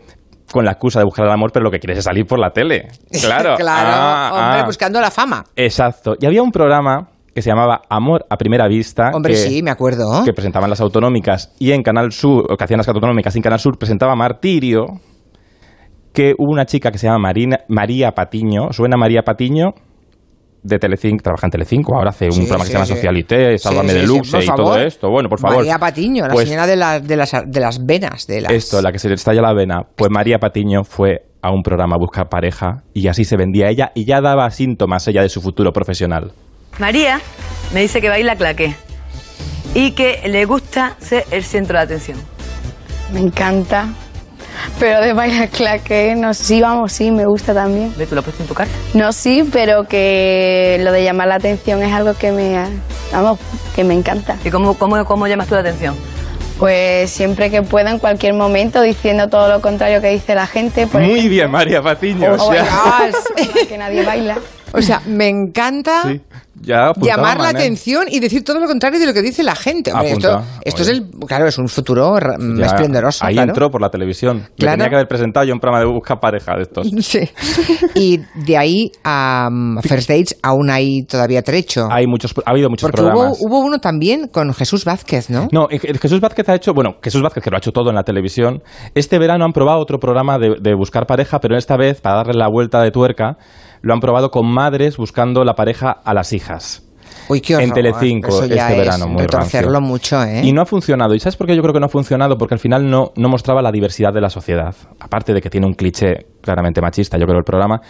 con 0.53 0.65
la 0.65 0.73
excusa 0.73 0.99
de 1.01 1.05
buscar 1.05 1.27
el 1.27 1.33
amor, 1.33 1.51
pero 1.53 1.65
lo 1.65 1.71
que 1.71 1.79
quieres 1.79 1.99
es 1.99 2.05
salir 2.05 2.27
por 2.27 2.39
la 2.39 2.51
tele. 2.51 2.89
Claro. 3.23 3.55
claro, 3.57 3.89
Ah, 3.93 4.31
hombre, 4.33 4.61
ah. 4.61 4.67
buscando 4.67 5.01
la 5.01 5.11
fama. 5.11 5.45
Exacto. 5.57 6.15
Y 6.21 6.27
había 6.27 6.43
un 6.43 6.51
programa 6.51 7.09
que 7.35 7.43
se 7.43 7.51
llamaba 7.51 7.83
Amor 7.89 8.25
a 8.31 8.37
primera 8.37 8.69
vista. 8.69 9.11
Hombre, 9.13 9.33
que- 9.33 9.39
sí, 9.41 9.63
me 9.63 9.71
acuerdo. 9.73 10.23
que 10.25 10.33
presentaban 10.33 10.71
las 10.71 10.81
autonómicas 10.81 11.53
y 11.59 11.73
en 11.73 11.83
Canal 11.83 12.13
Sur, 12.13 12.47
o 12.53 12.57
que 12.57 12.63
hacían 12.65 12.79
las 12.79 12.89
autonómicas 12.89 13.35
y 13.35 13.39
en 13.39 13.43
Canal 13.43 13.59
Sur 13.59 13.77
presentaba 13.79 14.15
Martirio, 14.15 14.87
que 16.13 16.35
hubo 16.39 16.53
una 16.53 16.65
chica 16.65 16.93
que 16.93 16.99
se 16.99 17.07
llama 17.09 17.19
Marina, 17.19 17.59
María 17.69 18.13
Patiño, 18.13 18.73
suena 18.73 18.97
María 18.97 19.23
Patiño, 19.23 19.71
de 20.65 20.79
Telecinco, 20.79 21.23
trabaja 21.23 21.47
en 21.47 21.51
Telecinco, 21.51 21.95
ahora 21.95 22.11
hace 22.11 22.25
un 22.27 22.33
Sí, 22.33 22.41
programa 22.41 22.65
que 22.65 22.69
sí, 22.69 22.73
se 22.73 22.75
llama 22.79 22.87
sí. 22.87 22.95
Socialité, 22.95 23.59
Sálvame 23.59 23.91
Sí, 23.91 23.95
sí, 23.95 24.01
sí, 24.01 24.01
Deluxe 24.13 24.45
y 24.45 24.47
todo 24.57 24.77
esto. 24.79 25.11
Bueno, 25.11 25.29
por 25.29 25.39
favor. 25.39 25.59
María 25.59 25.79
Patiño, 25.79 26.27
la 26.27 26.33
Pues 26.33 26.49
señora 26.49 26.67
de, 26.67 26.77
la- 26.77 27.01
de 27.01 27.17
las, 27.17 27.33
de 27.47 27.61
las 27.61 27.85
venas. 27.85 28.27
De 28.27 28.41
las... 28.41 28.51
Esto, 28.53 28.81
la 28.83 28.91
que 28.91 28.99
se 28.99 29.09
le 29.09 29.15
estalla 29.15 29.43
la 29.43 29.53
vena. 29.53 29.83
Pues 29.95 30.11
María 30.11 30.39
Patiño 30.39 30.83
fue 30.85 31.27
a 31.43 31.51
un 31.53 31.63
programa 31.63 31.97
a 31.97 31.99
buscar 31.99 32.29
pareja 32.31 32.83
y 32.95 33.07
así 33.09 33.25
se 33.27 33.37
vendía 33.37 33.69
ella 33.69 33.93
y 33.95 34.07
ya 34.07 34.23
daba 34.23 34.51
síntomas 34.51 35.07
ella 35.07 35.21
de 35.23 35.29
su 35.29 35.43
futuro 35.43 35.71
profesional. 35.73 36.33
María 36.79 37.21
me 37.75 37.83
dice 37.83 38.01
que 38.01 38.09
baila 38.09 38.35
claqué 38.37 38.75
y 39.75 39.91
que 39.91 40.23
le 40.27 40.47
gusta 40.47 40.97
ser 40.99 41.25
el 41.31 41.45
centro 41.45 41.77
de 41.77 41.85
atención. 41.85 42.19
Me 43.13 43.21
encanta. 43.21 43.89
Pero 44.79 45.01
de 45.01 45.13
bailar 45.13 45.49
claque, 45.49 46.15
no 46.17 46.35
sí, 46.35 46.61
vamos, 46.61 46.93
sí, 46.93 47.11
me 47.11 47.27
gusta 47.27 47.55
también. 47.55 47.95
¿Ve? 47.97 48.07
¿Tú 48.07 48.15
lo 48.15 48.21
has 48.21 48.25
puesto 48.25 48.43
en 48.43 48.49
tu 48.49 48.55
carta? 48.55 48.73
No, 48.95 49.13
sí, 49.13 49.49
pero 49.53 49.85
que 49.85 50.79
lo 50.81 50.93
de 50.93 51.05
llamar 51.05 51.29
la 51.29 51.37
atención 51.37 51.83
es 51.83 51.93
algo 51.93 52.15
que 52.15 52.33
me, 52.33 52.57
vamos, 53.13 53.39
que 53.75 53.85
me 53.85 53.95
encanta. 53.95 54.37
¿Y 54.45 54.51
cómo, 54.51 54.75
cómo, 54.75 55.05
cómo 55.05 55.27
llamas 55.27 55.49
tú 55.49 55.55
la 55.55 55.61
atención? 55.61 55.95
Pues 56.59 57.11
siempre 57.11 57.51
que 57.51 57.63
pueda, 57.63 57.91
en 57.91 57.99
cualquier 57.99 58.35
momento, 58.35 58.81
diciendo 58.81 59.29
todo 59.29 59.49
lo 59.49 59.61
contrario 59.61 60.01
que 60.01 60.09
dice 60.09 60.35
la 60.35 60.47
gente. 60.47 60.87
Por 60.87 61.01
Muy 61.01 61.29
bien, 61.29 61.51
María 61.51 61.83
Patiño. 61.83 62.33
Oh, 62.39 62.49
o 62.49 62.53
sea, 62.53 62.65
que 63.69 63.77
nadie 63.77 64.05
baila. 64.05 64.39
O 64.77 64.83
sea, 64.83 65.01
me 65.07 65.29
encanta 65.29 66.03
sí, 66.03 66.21
ya 66.61 66.89
apuntaba 66.89 67.17
llamar 67.17 67.41
la 67.41 67.49
atención 67.51 68.07
y 68.11 68.21
decir 68.21 68.45
todo 68.45 68.59
lo 68.61 68.67
contrario 68.67 68.99
de 69.01 69.07
lo 69.07 69.13
que 69.15 69.23
dice 69.23 69.43
la 69.43 69.55
gente. 69.55 69.93
Hombre, 69.93 70.13
esto 70.65 70.83
es 70.83 70.89
el, 70.89 71.11
claro, 71.27 71.47
es 71.47 71.59
un 71.59 71.69
futuro 71.69 72.19
Ya, 72.19 72.67
esplendoroso. 72.67 73.25
Ahí 73.25 73.35
claro. 73.35 73.51
entró 73.51 73.71
por 73.71 73.81
la 73.81 73.91
televisión. 73.91 74.39
Me 74.39 74.49
Claro. 74.57 74.77
tenía 74.79 74.89
que 74.91 74.95
haber 74.97 75.09
presentado 75.09 75.47
yo 75.47 75.53
un 75.55 75.61
programa 75.61 75.85
de 75.85 75.93
busca 75.93 76.17
pareja 76.17 76.57
de 76.57 76.63
estos. 76.63 76.91
Sí. 77.05 77.29
Y 77.95 78.21
de 78.47 78.57
ahí 78.57 78.91
a 79.05 79.49
um, 79.51 79.81
First 79.83 80.09
Dates 80.09 80.37
aún 80.43 80.71
hay 80.71 81.03
todavía 81.05 81.43
trecho. 81.43 81.87
Hay 81.91 82.07
muchos, 82.07 82.35
ha 82.45 82.51
habido 82.51 82.69
muchos 82.71 82.89
Porque 82.91 83.03
hubo, 83.03 83.11
programas. 83.11 83.39
hubo 83.41 83.61
uno 83.61 83.79
también 83.79 84.29
con 84.29 84.53
Jesús 84.55 84.85
Vázquez, 84.85 85.31
¿no? 85.31 85.49
No, 85.53 85.69
eh, 85.71 85.79
Jesús 85.79 86.21
Vázquez 86.21 86.49
ha 86.49 86.55
hecho, 86.55 86.73
bueno, 86.75 86.97
Jesús 87.03 87.23
Vázquez 87.23 87.45
que 87.45 87.51
lo 87.51 87.57
ha 87.57 87.59
hecho 87.59 87.73
todo 87.73 87.91
en 87.91 87.95
la 87.97 88.03
televisión. 88.05 88.63
Este 88.95 89.19
verano 89.19 89.45
han 89.45 89.53
probado 89.53 89.79
otro 89.81 89.99
programa 89.99 90.39
de, 90.39 90.57
de 90.61 90.75
buscar 90.75 91.07
pareja, 91.07 91.39
pero 91.41 91.57
esta 91.57 91.77
vez, 91.77 92.01
para 92.01 92.17
darle 92.17 92.35
la 92.35 92.49
vuelta 92.49 92.81
de 92.83 92.91
tuerca, 92.91 93.37
lo 93.85 93.95
han 93.95 94.01
probado 94.01 94.31
con 94.31 94.47
madres 94.47 94.97
buscando 94.97 95.45
la 95.45 95.55
pareja 95.55 95.91
a 95.91 96.15
las 96.15 96.33
hijas. 96.33 96.81
Uy, 97.29 97.41
qué 97.41 97.55
horror. 97.55 97.69
en 97.69 97.73
Telecinco 97.75 98.29
Eso 98.29 98.47
ya 98.47 98.69
este 98.69 98.73
es 98.73 98.79
verano, 98.79 99.07
muy 99.07 99.23
retorcerlo 99.23 99.73
rancio. 99.73 99.89
mucho, 99.89 100.23
¿eh? 100.25 100.41
Y 100.45 100.53
no 100.53 100.61
ha 100.63 100.67
funcionado. 100.67 101.15
¿Y 101.15 101.21
sabes 101.21 101.37
por 101.37 101.47
qué 101.47 101.57
yo 101.57 101.63
creo 101.63 101.73
que 101.73 101.81
no 101.81 101.87
ha 101.87 101.91
funcionado? 101.91 102.37
Porque 102.37 102.55
al 102.55 102.61
final 102.61 102.91
no, 102.91 103.13
no 103.17 103.29
mostraba 103.29 103.63
la 103.63 103.71
diversidad 103.73 104.13
de 104.13 104.21
la 104.21 104.29
sociedad. 104.29 104.75
Aparte 105.01 105.33
de 105.33 105.41
que 105.41 105.49
tiene 105.49 105.67
un 105.67 105.73
cliché 105.75 106.27
claramente 106.43 106.81
machista, 106.83 107.17
yo 107.17 107.25
creo, 107.27 107.39
el 107.39 107.45
programa. 107.45 107.81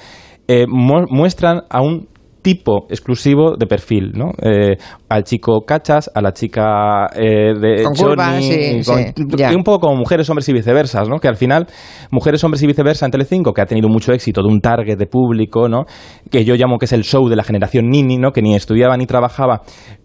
eh, 0.46 0.66
mu- 0.68 1.06
muestran 1.08 1.62
a 1.70 1.80
un 1.80 2.08
tipo 2.44 2.86
exclusivo 2.90 3.56
de 3.56 3.66
perfil, 3.66 4.12
¿no? 4.14 4.32
Eh, 4.42 4.76
al 5.08 5.24
chico 5.24 5.62
cachas, 5.66 6.10
a 6.14 6.20
la 6.20 6.32
chica 6.32 7.06
eh, 7.16 7.54
de 7.58 7.82
Con 7.82 7.94
curvas, 7.94 8.44
sí, 8.44 8.82
con- 8.86 8.98
sí, 8.98 9.12
ya. 9.36 9.50
y 9.50 9.56
un 9.56 9.64
poco 9.64 9.80
como 9.88 9.96
mujeres, 9.96 10.28
hombres 10.28 10.46
y 10.50 10.52
viceversa, 10.52 11.02
¿no? 11.04 11.18
Que 11.18 11.28
al 11.28 11.36
final, 11.36 11.66
mujeres, 12.10 12.44
hombres 12.44 12.62
y 12.62 12.66
viceversa 12.66 13.06
en 13.06 13.12
Telecinco, 13.12 13.52
que 13.54 13.62
ha 13.62 13.66
tenido 13.66 13.88
mucho 13.88 14.12
éxito 14.12 14.42
de 14.42 14.48
un 14.52 14.60
target 14.60 14.98
de 14.98 15.06
público, 15.06 15.68
¿no? 15.70 15.86
Que 16.30 16.44
yo 16.44 16.54
llamo 16.54 16.78
que 16.78 16.84
es 16.84 16.92
el 16.92 17.02
show 17.02 17.28
de 17.28 17.36
la 17.36 17.44
generación 17.44 17.88
Nini, 17.88 18.18
¿no? 18.18 18.30
Que 18.32 18.42
ni 18.42 18.54
estudiaba 18.54 18.96
ni 18.98 19.06
trabajaba 19.06 19.62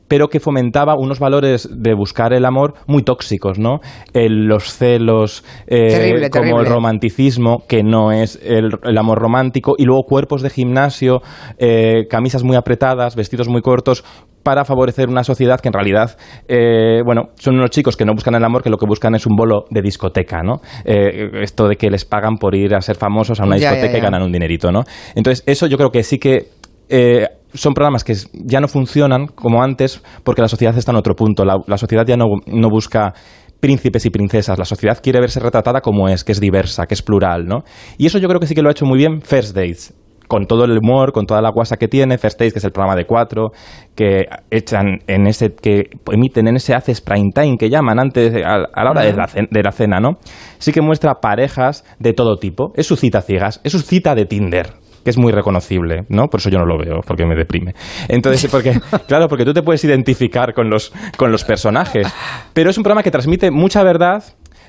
pero 0.09 0.27
que 0.27 0.41
fomentaba 0.41 0.95
unos 0.97 1.19
valores 1.19 1.69
de 1.71 1.93
buscar 1.93 2.33
el 2.33 2.43
amor 2.43 2.73
muy 2.87 3.03
tóxicos, 3.03 3.57
¿no? 3.57 3.79
El- 4.13 4.45
los 4.47 4.73
celos, 4.73 5.45
eh, 5.67 5.87
Terrible, 5.87 6.29
como 6.29 6.43
terrible. 6.43 6.67
el 6.67 6.73
romanticismo, 6.73 7.63
que 7.69 7.83
no 7.83 8.11
es 8.11 8.37
el, 8.43 8.71
el 8.83 8.97
amor 8.97 9.19
romántico, 9.19 9.75
y 9.77 9.85
luego 9.85 10.03
cuerpos 10.03 10.41
de 10.41 10.49
gimnasio, 10.49 11.21
eh, 11.57 12.07
camisas 12.09 12.43
muy 12.43 12.57
apretadas, 12.57 13.15
vestidos 13.15 13.47
muy 13.47 13.61
cortos, 13.61 14.03
para 14.43 14.63
favorecer 14.65 15.09
una 15.09 15.23
sociedad 15.23 15.59
que 15.59 15.67
en 15.67 15.73
realidad, 15.73 16.17
eh, 16.47 17.01
bueno, 17.05 17.29
son 17.35 17.55
unos 17.55 17.69
chicos 17.71 17.95
que 17.97 18.05
no 18.05 18.13
buscan 18.13 18.33
el 18.35 18.43
amor, 18.43 18.63
que 18.63 18.69
lo 18.69 18.77
que 18.77 18.85
buscan 18.87 19.13
es 19.13 19.27
un 19.27 19.35
bolo 19.35 19.65
de 19.69 19.81
discoteca, 19.81 20.41
¿no? 20.41 20.61
Eh, 20.85 21.29
esto 21.43 21.67
de 21.67 21.75
que 21.75 21.89
les 21.89 22.05
pagan 22.05 22.37
por 22.37 22.55
ir 22.55 22.73
a 22.73 22.81
ser 22.81 22.95
famosos 22.95 23.39
a 23.41 23.43
una 23.45 23.57
Ya, 23.57 23.63
ya, 23.63 23.71
discoteca 23.73 23.97
y 23.97 24.01
ganan 24.01 24.23
un 24.23 24.31
dinerito, 24.31 24.71
¿no? 24.71 24.83
Entonces, 25.13 25.43
eso 25.45 25.67
yo 25.67 25.77
creo 25.77 25.91
que 25.91 26.03
sí 26.03 26.17
que 26.17 26.47
eh, 26.89 27.27
son 27.53 27.74
programas 27.74 28.03
que 28.03 28.13
ya 28.34 28.60
no 28.60 28.68
funcionan 28.68 29.27
como 29.27 29.63
antes 29.63 30.01
porque 30.24 30.41
la 30.41 30.48
sociedad 30.48 30.77
está 30.77 30.91
en 30.91 30.98
otro 30.98 31.15
punto. 31.15 31.46
La, 31.46 31.58
la 31.68 31.77
sociedad 31.77 32.06
ya 32.06 32.18
no, 32.18 32.25
no 32.48 32.70
busca 32.70 33.13
príncipes 33.60 34.06
y 34.06 34.10
princesas. 34.10 34.58
La 34.58 34.65
sociedad 34.65 35.00
quiere 35.01 35.20
verse 35.20 35.39
retratada 35.39 35.82
como 35.82 36.08
es, 36.08 36.24
que 36.24 36.32
es 36.32 36.39
diversa, 36.39 36.86
que 36.86 36.94
es 36.94 37.01
plural, 37.01 37.46
¿no? 37.46 37.63
Y 37.98 38.06
eso 38.06 38.18
yo 38.18 38.27
creo 38.27 38.39
que 38.39 38.48
sí 38.48 38.56
que 38.56 38.62
lo 38.62 38.70
ha 38.70 38.72
hecho 38.72 38.86
muy 38.86 38.98
bien 38.98 39.22
First 39.22 39.56
Dates. 39.56 39.94
Con 40.27 40.46
todo 40.46 40.65
el 40.65 40.77
humor, 40.77 41.12
con 41.12 41.25
toda 41.25 41.41
la 41.41 41.50
guasa 41.50 41.77
que 41.77 41.88
tiene, 41.88 42.20
First 42.20 42.39
Dates, 42.39 42.53
que 42.53 42.60
es 42.60 42.65
el 42.65 42.72
programa 42.72 42.96
de 42.96 43.06
cuatro, 43.06 43.50
que 43.96 44.25
echan 44.51 45.00
en 45.08 45.25
ese, 45.25 45.56
que 45.56 45.89
emiten 46.12 46.48
en 46.48 46.56
ese 46.56 46.75
Haces 46.75 47.01
Prime 47.01 47.32
Time, 47.34 47.58
que 47.58 47.68
llaman 47.68 48.00
antes, 48.00 48.36
a, 48.46 48.58
a 48.72 48.84
la 48.84 48.91
hora 48.91 49.01
de 49.01 49.13
la, 49.13 49.27
de 49.50 49.63
la 49.63 49.72
cena, 49.72 50.00
¿no? 50.00 50.20
Sí 50.60 50.72
que 50.72 50.82
muestra 50.82 51.15
parejas 51.15 51.84
de 51.98 52.13
todo 52.13 52.36
tipo. 52.36 52.74
Es 52.75 52.86
su 52.86 52.96
cita 52.96 53.22
ciegas, 53.22 53.60
es 53.63 53.72
su 53.72 53.79
cita 53.79 54.13
de 54.13 54.25
Tinder 54.25 54.68
que 55.03 55.10
es 55.10 55.18
muy 55.18 55.32
reconocible, 55.32 56.06
¿no? 56.10 56.27
Por 56.27 56.39
eso 56.39 56.50
yo 56.50 56.60
no 56.60 56.65
lo 56.65 56.77
veo, 56.77 57.01
porque 57.06 57.25
me 57.25 57.36
deprime. 57.36 57.74
Entonces, 58.08 58.50
porque, 58.50 58.79
claro, 59.08 59.27
porque 59.27 59.46
tú 59.46 59.53
te 59.53 59.62
puedes 59.62 59.84
identificar 59.84 60.53
con 60.53 60.70
los, 60.70 60.91
con 61.18 61.32
los 61.32 61.44
personajes. 61.44 62.08
Pero 62.53 62.70
es 62.70 62.77
un 62.77 62.84
programa 62.84 63.03
que 63.03 63.12
transmite 63.12 63.51
mucha 63.51 63.84
verdad, 63.84 64.24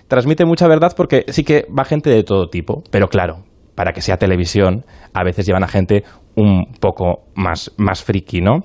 transmite 0.09 0.45
mucha 0.45 0.67
verdad 0.69 0.93
porque 0.97 1.25
sí 1.29 1.45
que 1.45 1.67
va 1.77 1.85
gente 1.85 2.11
de 2.11 2.23
todo 2.23 2.49
tipo. 2.49 2.83
Pero 2.91 3.09
claro, 3.09 3.45
para 3.75 3.93
que 3.93 4.01
sea 4.01 4.17
televisión, 4.17 4.85
a 5.15 5.25
veces 5.25 5.47
llevan 5.47 5.65
a 5.65 5.69
gente 5.69 6.05
un 6.37 6.67
poco 6.81 7.25
más, 7.35 7.73
más 7.77 8.03
friki, 8.03 8.41
¿no? 8.41 8.65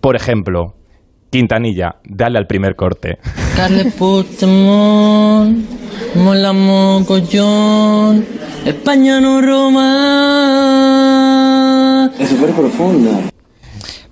Por 0.00 0.16
ejemplo, 0.16 0.74
Quintanilla, 1.30 1.96
dale 2.04 2.38
al 2.38 2.46
primer 2.46 2.74
corte. 2.74 3.18
Carles 3.54 3.92
Puigdemont, 3.94 5.58
mola 6.14 6.52
mogollón, 6.54 8.24
España 8.64 9.20
no 9.20 9.42
Roma. 9.42 10.87
Es 12.18 12.28
súper 12.28 12.50
profunda. 12.52 13.20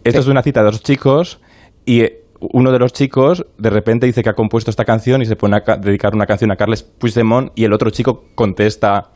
Esto 0.05 0.21
es 0.21 0.27
una 0.27 0.43
cita 0.43 0.61
de 0.61 0.67
dos 0.67 0.83
chicos 0.83 1.41
y 1.85 2.01
eh, 2.03 2.23
uno 2.41 2.71
de 2.73 2.79
los 2.79 2.93
chicos 2.93 3.45
de 3.59 3.71
repente 3.71 4.07
dice 4.07 4.23
que 4.23 4.31
ha 4.31 4.35
compuesto 4.35 4.71
esta 4.71 4.85
canción 4.85 5.23
y 5.23 5.27
se 5.27 5.37
pone 5.37 5.57
a 5.57 5.61
ca- 5.63 5.77
dedicar 5.77 6.15
una 6.15 6.27
canción 6.27 6.51
a 6.53 6.57
Carles 6.57 6.83
Puigdemont 6.83 7.51
y 7.55 7.65
el 7.65 7.73
otro 7.73 7.91
chico 7.91 8.25
contesta 8.35 9.11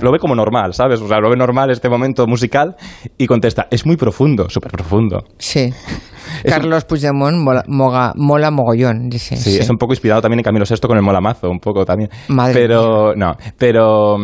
lo 0.00 0.10
ve 0.12 0.18
como 0.18 0.34
normal, 0.34 0.72
¿sabes? 0.72 1.00
O 1.02 1.08
sea, 1.08 1.18
lo 1.18 1.28
ve 1.28 1.36
normal 1.36 1.70
este 1.70 1.90
momento 1.90 2.26
musical 2.26 2.76
y 3.18 3.26
contesta, 3.26 3.66
es 3.70 3.84
muy 3.84 3.96
profundo, 3.96 4.48
súper 4.48 4.70
profundo. 4.72 5.24
Sí. 5.36 5.70
Carlos 6.44 6.84
Puigdemont 6.86 7.36
mola, 7.36 7.64
moga- 7.66 8.12
mola 8.16 8.50
mogollón, 8.50 9.10
dice. 9.10 9.36
Sí, 9.36 9.58
es 9.58 9.68
un 9.68 9.76
poco 9.76 9.92
inspirado 9.92 10.22
también 10.22 10.38
en 10.38 10.44
Camilo 10.44 10.64
Sesto 10.64 10.88
con 10.88 10.96
el 10.96 11.02
molamazo, 11.02 11.50
un 11.50 11.60
poco 11.60 11.84
también. 11.84 12.08
Madre 12.28 12.54
pero, 12.54 13.14
no, 13.14 13.36
pero, 13.58 14.16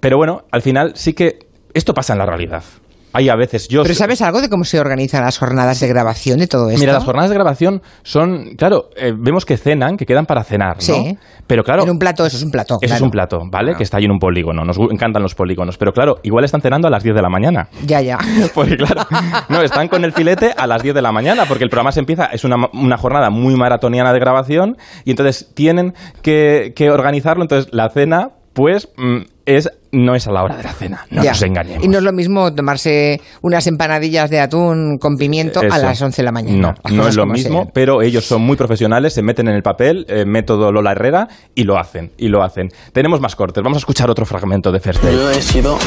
pero 0.00 0.16
bueno, 0.16 0.42
al 0.50 0.62
final 0.62 0.92
sí 0.96 1.12
que 1.12 1.38
esto 1.74 1.94
pasa 1.94 2.14
en 2.14 2.18
la 2.18 2.26
realidad. 2.26 2.64
Hay 3.12 3.28
a 3.28 3.36
veces 3.36 3.68
yo... 3.68 3.82
Pero 3.82 3.94
¿sabes 3.94 4.22
algo 4.22 4.40
de 4.40 4.48
cómo 4.48 4.64
se 4.64 4.78
organizan 4.78 5.24
las 5.24 5.38
jornadas 5.38 5.80
de 5.80 5.88
grabación 5.88 6.38
de 6.38 6.46
todo 6.46 6.68
esto? 6.68 6.80
Mira, 6.80 6.92
las 6.92 7.04
jornadas 7.04 7.30
de 7.30 7.34
grabación 7.34 7.82
son, 8.02 8.54
claro, 8.56 8.90
eh, 8.96 9.12
vemos 9.16 9.44
que 9.44 9.56
cenan, 9.56 9.96
que 9.96 10.06
quedan 10.06 10.26
para 10.26 10.44
cenar, 10.44 10.76
¿no? 10.76 10.82
Sí. 10.82 11.18
Pero 11.46 11.64
claro... 11.64 11.82
En 11.82 11.90
un 11.90 11.98
plato, 11.98 12.24
eso 12.24 12.36
es 12.36 12.42
un 12.42 12.50
plato. 12.50 12.78
Eso 12.80 12.94
es 12.94 13.00
un 13.00 13.10
plato, 13.10 13.40
¿vale? 13.50 13.74
Que 13.74 13.82
está 13.82 13.96
ahí 13.98 14.04
en 14.04 14.12
un 14.12 14.18
polígono. 14.18 14.64
Nos 14.64 14.78
encantan 14.78 15.22
los 15.22 15.34
polígonos. 15.34 15.76
Pero 15.76 15.92
claro, 15.92 16.16
igual 16.22 16.44
están 16.44 16.60
cenando 16.60 16.86
a 16.86 16.90
las 16.90 17.02
10 17.02 17.16
de 17.16 17.22
la 17.22 17.28
mañana. 17.28 17.68
Ya, 17.84 18.00
ya. 18.00 18.18
Porque 18.54 18.76
claro, 18.76 19.02
no, 19.48 19.60
están 19.62 19.88
con 19.88 20.04
el 20.04 20.12
filete 20.12 20.52
a 20.56 20.66
las 20.66 20.82
10 20.82 20.94
de 20.94 21.02
la 21.02 21.12
mañana, 21.12 21.44
porque 21.46 21.64
el 21.64 21.70
programa 21.70 21.92
se 21.92 22.00
empieza, 22.00 22.26
es 22.26 22.44
una, 22.44 22.56
una 22.72 22.96
jornada 22.96 23.30
muy 23.30 23.54
maratoniana 23.56 24.12
de 24.12 24.18
grabación, 24.18 24.76
y 25.04 25.10
entonces 25.10 25.50
tienen 25.54 25.94
que, 26.22 26.72
que 26.74 26.90
organizarlo. 26.90 27.42
Entonces 27.42 27.72
la 27.72 27.88
cena, 27.90 28.30
pues, 28.52 28.88
mm, 28.96 29.22
es, 29.56 29.70
no 29.92 30.14
es 30.14 30.26
a 30.26 30.32
la 30.32 30.42
hora 30.42 30.56
de 30.56 30.62
la 30.62 30.72
cena, 30.72 31.06
no 31.10 31.22
Ya. 31.22 31.30
nos 31.30 31.42
engañemos. 31.42 31.84
Y 31.84 31.88
no 31.88 31.98
es 31.98 32.04
lo 32.04 32.12
mismo 32.12 32.52
tomarse 32.54 33.20
unas 33.42 33.66
empanadillas 33.66 34.30
de 34.30 34.40
atún 34.40 34.98
con 34.98 35.16
pimiento 35.16 35.60
a 35.60 35.78
las 35.78 36.00
11 36.00 36.22
de 36.22 36.24
la 36.24 36.32
mañana. 36.32 36.74
No, 36.88 36.94
no 36.96 37.08
es 37.08 37.16
lo 37.16 37.26
mismo, 37.26 37.62
sean. 37.62 37.70
pero 37.74 38.02
ellos 38.02 38.24
son 38.24 38.42
muy 38.42 38.56
profesionales, 38.56 39.12
se 39.14 39.22
meten 39.22 39.48
en 39.48 39.54
el 39.54 39.62
papel, 39.62 40.06
eh, 40.08 40.24
método 40.26 40.72
Lola 40.72 40.92
Herrera, 40.92 41.28
y 41.54 41.64
lo 41.64 41.78
hacen, 41.78 42.12
y 42.18 42.28
lo 42.28 42.42
hacen. 42.42 42.68
Tenemos 42.92 43.20
más 43.20 43.36
cortes, 43.36 43.62
vamos 43.62 43.76
a 43.76 43.80
escuchar 43.80 44.10
otro 44.10 44.24
fragmento 44.26 44.70
de 44.72 44.80
First 44.80 45.02
Date. 45.02 45.16
Yo 45.16 45.30
he 45.30 45.42
sido, 45.42 45.78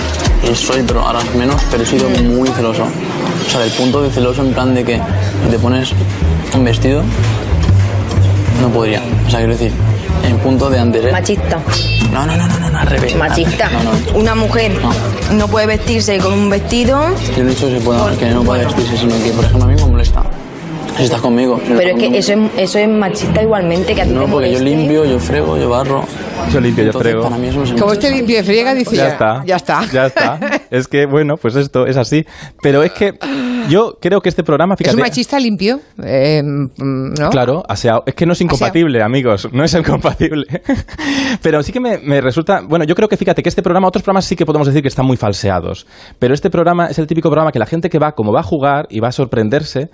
y 0.49 0.55
soy, 0.55 0.83
pero 0.85 1.01
ahora 1.01 1.19
menos, 1.37 1.61
pero 1.71 1.83
he 1.83 1.85
sido 1.85 2.09
muy 2.09 2.49
celoso. 2.49 2.83
O 2.83 3.49
sea, 3.49 3.59
del 3.61 3.71
punto 3.71 4.01
de 4.01 4.09
celoso 4.09 4.41
en 4.41 4.53
plan 4.53 4.73
de 4.73 4.83
que 4.83 4.99
te 5.49 5.59
pones 5.59 5.91
un 6.55 6.63
vestido, 6.63 7.03
no 8.61 8.69
podría. 8.69 9.01
O 9.27 9.29
sea, 9.29 9.39
quiero 9.39 9.53
decir, 9.53 9.71
en 10.23 10.37
punto 10.39 10.69
de 10.69 10.79
antes, 10.79 11.05
¿eh? 11.05 11.11
Machista. 11.11 11.59
No, 12.11 12.25
no, 12.25 12.35
no, 12.35 12.47
no, 12.47 12.59
no, 12.59 12.69
no, 12.69 12.79
al 12.79 12.87
revés. 12.87 13.15
Machista. 13.15 13.69
No, 13.69 13.83
no. 13.83 14.19
Una 14.19 14.35
mujer 14.35 14.71
no 15.33 15.47
puede 15.47 15.67
vestirse 15.67 16.17
con 16.19 16.33
un 16.33 16.49
vestido. 16.49 16.99
Yo 17.35 17.43
no 17.43 17.49
he 17.49 17.53
dicho 17.53 17.67
que, 17.67 17.79
se 17.79 17.85
pueda, 17.85 18.15
que 18.17 18.29
no 18.29 18.43
pueda 18.43 18.65
vestirse, 18.65 18.97
sino 18.97 19.15
que, 19.23 19.31
por 19.31 19.45
ejemplo, 19.45 19.65
a 19.65 19.67
mí 19.67 19.75
me 19.75 19.85
molesta. 19.85 20.23
Si 20.97 21.03
estás 21.03 21.21
conmigo. 21.21 21.59
si 21.63 21.71
no 21.71 21.77
Pero 21.77 21.89
es 21.91 21.97
que 21.97 22.17
eso 22.17 22.33
es, 22.33 22.39
eso 22.55 22.77
es 22.79 22.87
machista 22.87 23.41
igualmente 23.41 23.95
que 23.95 24.01
a 24.03 24.05
ti 24.05 24.11
No, 24.11 24.25
te 24.25 24.31
porque 24.31 24.51
yo 24.51 24.59
limpio, 24.59 25.05
yo 25.05 25.19
frego, 25.19 25.57
yo 25.57 25.69
barro. 25.69 26.03
Yo 26.51 26.59
limpio, 26.59 26.83
yo 26.83 26.89
Entonces, 26.89 27.11
frego. 27.11 27.23
Para 27.23 27.37
mí 27.37 27.47
eso 27.47 27.65
no 27.65 27.79
Como 27.79 27.93
este 27.93 28.11
limpio 28.11 28.37
de 28.37 28.43
friega, 28.43 28.75
dice 28.75 28.95
Ya 28.95 29.07
ya, 29.07 29.11
está. 29.11 29.43
Ya 29.45 29.55
está. 29.55 29.85
Ya 29.91 30.05
está. 30.05 30.39
Es 30.69 30.87
que, 30.87 31.05
bueno, 31.05 31.37
pues 31.37 31.55
esto 31.55 31.85
es 31.87 31.97
así. 31.97 32.25
Pero 32.61 32.83
es 32.83 32.91
que 32.91 33.13
yo 33.69 33.97
creo 33.99 34.21
que 34.21 34.29
este 34.29 34.43
programa, 34.43 34.73
¿Es 34.75 34.79
fíjate... 34.79 34.95
un 34.95 35.01
machista 35.01 35.39
limpio? 35.39 35.79
Eh, 36.03 36.41
¿no? 36.43 37.29
Claro, 37.29 37.63
aseado. 37.67 38.03
Es 38.05 38.15
que 38.15 38.25
no 38.25 38.33
es 38.33 38.41
incompatible, 38.41 39.01
amigos. 39.01 39.47
No 39.51 39.63
es 39.63 39.73
incompatible. 39.73 40.45
pero 41.41 41.63
sí 41.63 41.71
que 41.71 41.79
me, 41.79 41.97
me 41.97 42.21
resulta. 42.21 42.61
Bueno, 42.67 42.85
yo 42.85 42.95
creo 42.95 43.07
que 43.07 43.17
fíjate 43.17 43.43
que 43.43 43.49
este 43.49 43.61
programa, 43.61 43.87
otros 43.87 44.03
programas 44.03 44.25
sí 44.25 44.35
que 44.35 44.45
podemos 44.45 44.67
decir 44.67 44.81
que 44.81 44.87
están 44.87 45.05
muy 45.05 45.17
falseados. 45.17 45.85
Pero 46.19 46.33
este 46.33 46.49
programa 46.49 46.87
es 46.87 46.99
el 46.99 47.07
típico 47.07 47.29
programa 47.29 47.51
que 47.51 47.59
la 47.59 47.65
gente 47.65 47.89
que 47.89 47.99
va, 47.99 48.13
como 48.13 48.31
va 48.31 48.41
a 48.41 48.43
jugar 48.43 48.87
y 48.89 48.99
va 48.99 49.09
a 49.09 49.11
sorprenderse, 49.11 49.89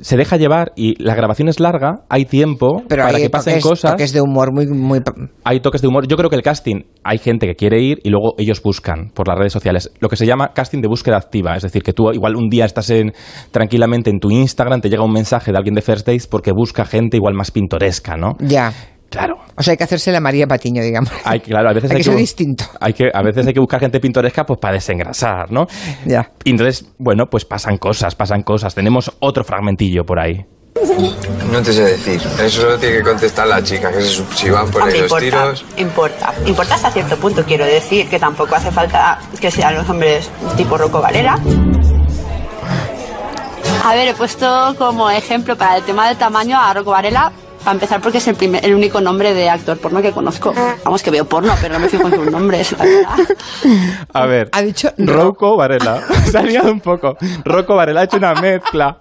se 0.00 0.16
deja 0.16 0.36
llevar 0.36 0.72
y 0.76 1.02
la 1.02 1.14
grabación 1.14 1.48
es 1.48 1.60
larga, 1.60 2.04
hay 2.08 2.24
tiempo 2.24 2.82
Pero 2.88 3.04
para 3.04 3.16
hay 3.16 3.22
que 3.24 3.30
pasen 3.30 3.54
toques, 3.54 3.64
cosas. 3.64 3.90
toques 3.92 4.12
de 4.12 4.20
humor 4.20 4.52
muy, 4.52 4.66
muy... 4.66 5.00
Hay 5.44 5.60
toques 5.60 5.82
de 5.82 5.88
humor. 5.88 6.06
Yo 6.06 6.16
creo 6.16 6.30
que 6.30 6.36
el 6.36 6.42
casting, 6.42 6.82
hay 7.04 7.18
gente 7.18 7.46
que 7.46 7.54
quiere 7.54 7.80
ir 7.82 7.98
y 8.02 8.10
luego 8.10 8.34
ellos 8.38 8.62
buscan 8.62 9.10
por 9.14 9.28
las 9.28 9.38
redes 9.38 9.52
sociales. 9.52 9.90
Lo 10.00 10.08
que 10.08 10.16
se 10.16 10.26
llama 10.26 10.52
casting 10.54 10.80
de 10.80 10.88
búsqueda 10.88 11.16
activa. 11.16 11.56
Es 11.56 11.62
decir, 11.62 11.82
que 11.82 11.92
tú 11.92 12.10
igual 12.12 12.36
un 12.36 12.48
día 12.48 12.64
estás 12.64 12.90
en, 12.90 13.12
tranquilamente 13.50 14.10
en 14.10 14.18
tu 14.20 14.30
Instagram, 14.30 14.80
te 14.80 14.90
llega 14.90 15.04
un 15.04 15.12
mensaje 15.12 15.52
de 15.52 15.58
alguien 15.58 15.74
de 15.74 15.82
First 15.82 16.06
Days 16.06 16.26
porque 16.26 16.52
busca 16.52 16.84
gente 16.84 17.16
igual 17.16 17.34
más 17.34 17.50
pintoresca, 17.50 18.16
¿no? 18.16 18.36
Ya. 18.40 18.72
Claro. 19.10 19.38
O 19.56 19.62
sea, 19.62 19.72
hay 19.72 19.78
que 19.78 19.84
hacerse 19.84 20.12
la 20.12 20.20
María 20.20 20.46
Patiño, 20.46 20.82
digamos. 20.82 21.10
Hay, 21.24 21.40
claro, 21.40 21.70
a 21.70 21.72
veces 21.72 21.90
Hay 21.90 21.96
hay, 21.96 22.00
que 22.02 22.10
ser 22.10 22.16
distinto. 22.16 22.64
Hay 22.80 22.92
que, 22.92 23.04
a 23.12 23.22
veces 23.22 23.46
hay 23.46 23.54
que 23.54 23.60
buscar 23.60 23.80
gente 23.80 24.00
pintoresca 24.00 24.44
pues 24.44 24.58
para 24.58 24.74
desengrasar, 24.74 25.50
¿no? 25.50 25.66
Ya. 26.04 26.30
Y 26.44 26.50
entonces, 26.50 26.92
bueno, 26.98 27.26
pues 27.30 27.44
pasan 27.44 27.78
cosas, 27.78 28.14
pasan 28.14 28.42
cosas. 28.42 28.74
Tenemos 28.74 29.10
otro 29.20 29.44
fragmentillo 29.44 30.04
por 30.04 30.18
ahí. 30.18 30.44
No 31.50 31.62
te 31.62 31.72
sé 31.72 31.82
decir. 31.82 32.20
Eso 32.40 32.60
solo 32.62 32.78
tiene 32.78 32.96
que 32.98 33.02
contestar 33.02 33.46
la 33.46 33.62
chica, 33.62 33.90
que 33.90 34.02
se, 34.02 34.22
si 34.34 34.50
van 34.50 34.70
por 34.70 34.82
ahí 34.82 34.92
los 34.92 35.02
importa, 35.02 35.24
tiros. 35.24 35.64
importa. 35.78 36.34
Importa 36.44 36.74
hasta 36.74 36.90
cierto 36.90 37.16
punto, 37.16 37.42
quiero 37.44 37.64
decir, 37.64 38.08
que 38.08 38.18
tampoco 38.18 38.54
hace 38.56 38.70
falta 38.70 39.18
que 39.40 39.50
sean 39.50 39.74
los 39.74 39.88
hombres 39.88 40.30
tipo 40.56 40.76
Rocco 40.76 41.00
Valera. 41.00 41.38
A 43.84 43.94
ver, 43.94 44.08
he 44.08 44.14
puesto 44.14 44.74
como 44.76 45.08
ejemplo 45.10 45.56
para 45.56 45.76
el 45.76 45.82
tema 45.84 46.08
del 46.08 46.16
tamaño 46.16 46.58
a 46.60 46.74
Rocco 46.74 46.90
Varela, 46.90 47.32
Para 47.66 47.74
empezar, 47.74 48.00
porque 48.00 48.18
es 48.18 48.28
el, 48.28 48.36
primer, 48.36 48.64
el 48.64 48.76
único 48.76 49.00
nombre 49.00 49.34
de 49.34 49.50
actor 49.50 49.76
porno 49.78 50.00
que 50.00 50.12
conozco. 50.12 50.54
Vamos, 50.84 51.02
que 51.02 51.10
veo 51.10 51.24
porno, 51.24 51.52
pero 51.60 51.74
no 51.74 51.80
me 51.80 51.88
fijo 51.88 52.06
en 52.06 52.14
sus 52.14 52.30
nombres, 52.30 52.70
la 52.78 52.84
verdad. 52.84 53.36
A 54.12 54.26
ver. 54.26 54.48
Ha 54.52 54.62
dicho 54.62 54.90
Rocco 54.96 55.56
Varela. 55.56 56.00
Se 56.30 56.38
ha 56.38 56.42
liado 56.42 56.70
un 56.70 56.78
poco. 56.78 57.16
Rocco 57.44 57.74
Varela 57.74 58.02
ha 58.02 58.04
hecho 58.04 58.18
una 58.18 58.34
mezcla. 58.34 58.98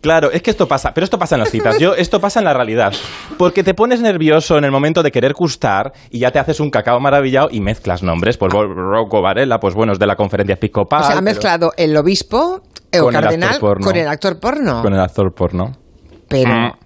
Claro, 0.00 0.30
es 0.30 0.40
que 0.40 0.50
esto 0.50 0.66
pasa, 0.66 0.94
pero 0.94 1.04
esto 1.04 1.18
pasa 1.18 1.34
en 1.34 1.40
las 1.40 1.50
citas. 1.50 1.78
Yo, 1.78 1.94
esto 1.94 2.18
pasa 2.18 2.38
en 2.40 2.46
la 2.46 2.54
realidad. 2.54 2.94
Porque 3.36 3.62
te 3.62 3.74
pones 3.74 4.00
nervioso 4.00 4.56
en 4.56 4.64
el 4.64 4.70
momento 4.70 5.02
de 5.02 5.12
querer 5.12 5.34
gustar 5.34 5.92
y 6.08 6.20
ya 6.20 6.30
te 6.30 6.38
haces 6.38 6.58
un 6.58 6.70
cacao 6.70 6.98
maravillado 6.98 7.48
y 7.50 7.60
mezclas 7.60 8.02
nombres. 8.02 8.38
Pues 8.38 8.50
Rocco 8.50 9.20
Varela, 9.20 9.60
pues 9.60 9.74
bueno, 9.74 9.92
es 9.92 9.98
de 9.98 10.06
la 10.06 10.16
conferencia 10.16 10.54
episcopal. 10.54 11.02
O 11.02 11.04
sea, 11.04 11.12
ha 11.12 11.14
pero- 11.16 11.22
mezclado 11.22 11.72
el 11.76 11.94
obispo 11.94 12.62
eh, 12.90 12.98
o 12.98 13.04
Con 13.04 13.14
el 13.14 13.20
cardenal 13.20 13.60
con 13.60 13.94
el 13.94 14.08
actor 14.08 14.40
porno. 14.40 14.80
Con 14.80 14.94
el 14.94 15.00
actor 15.00 15.34
porno. 15.34 15.72
Pero. 16.28 16.50
Mm. 16.50 16.85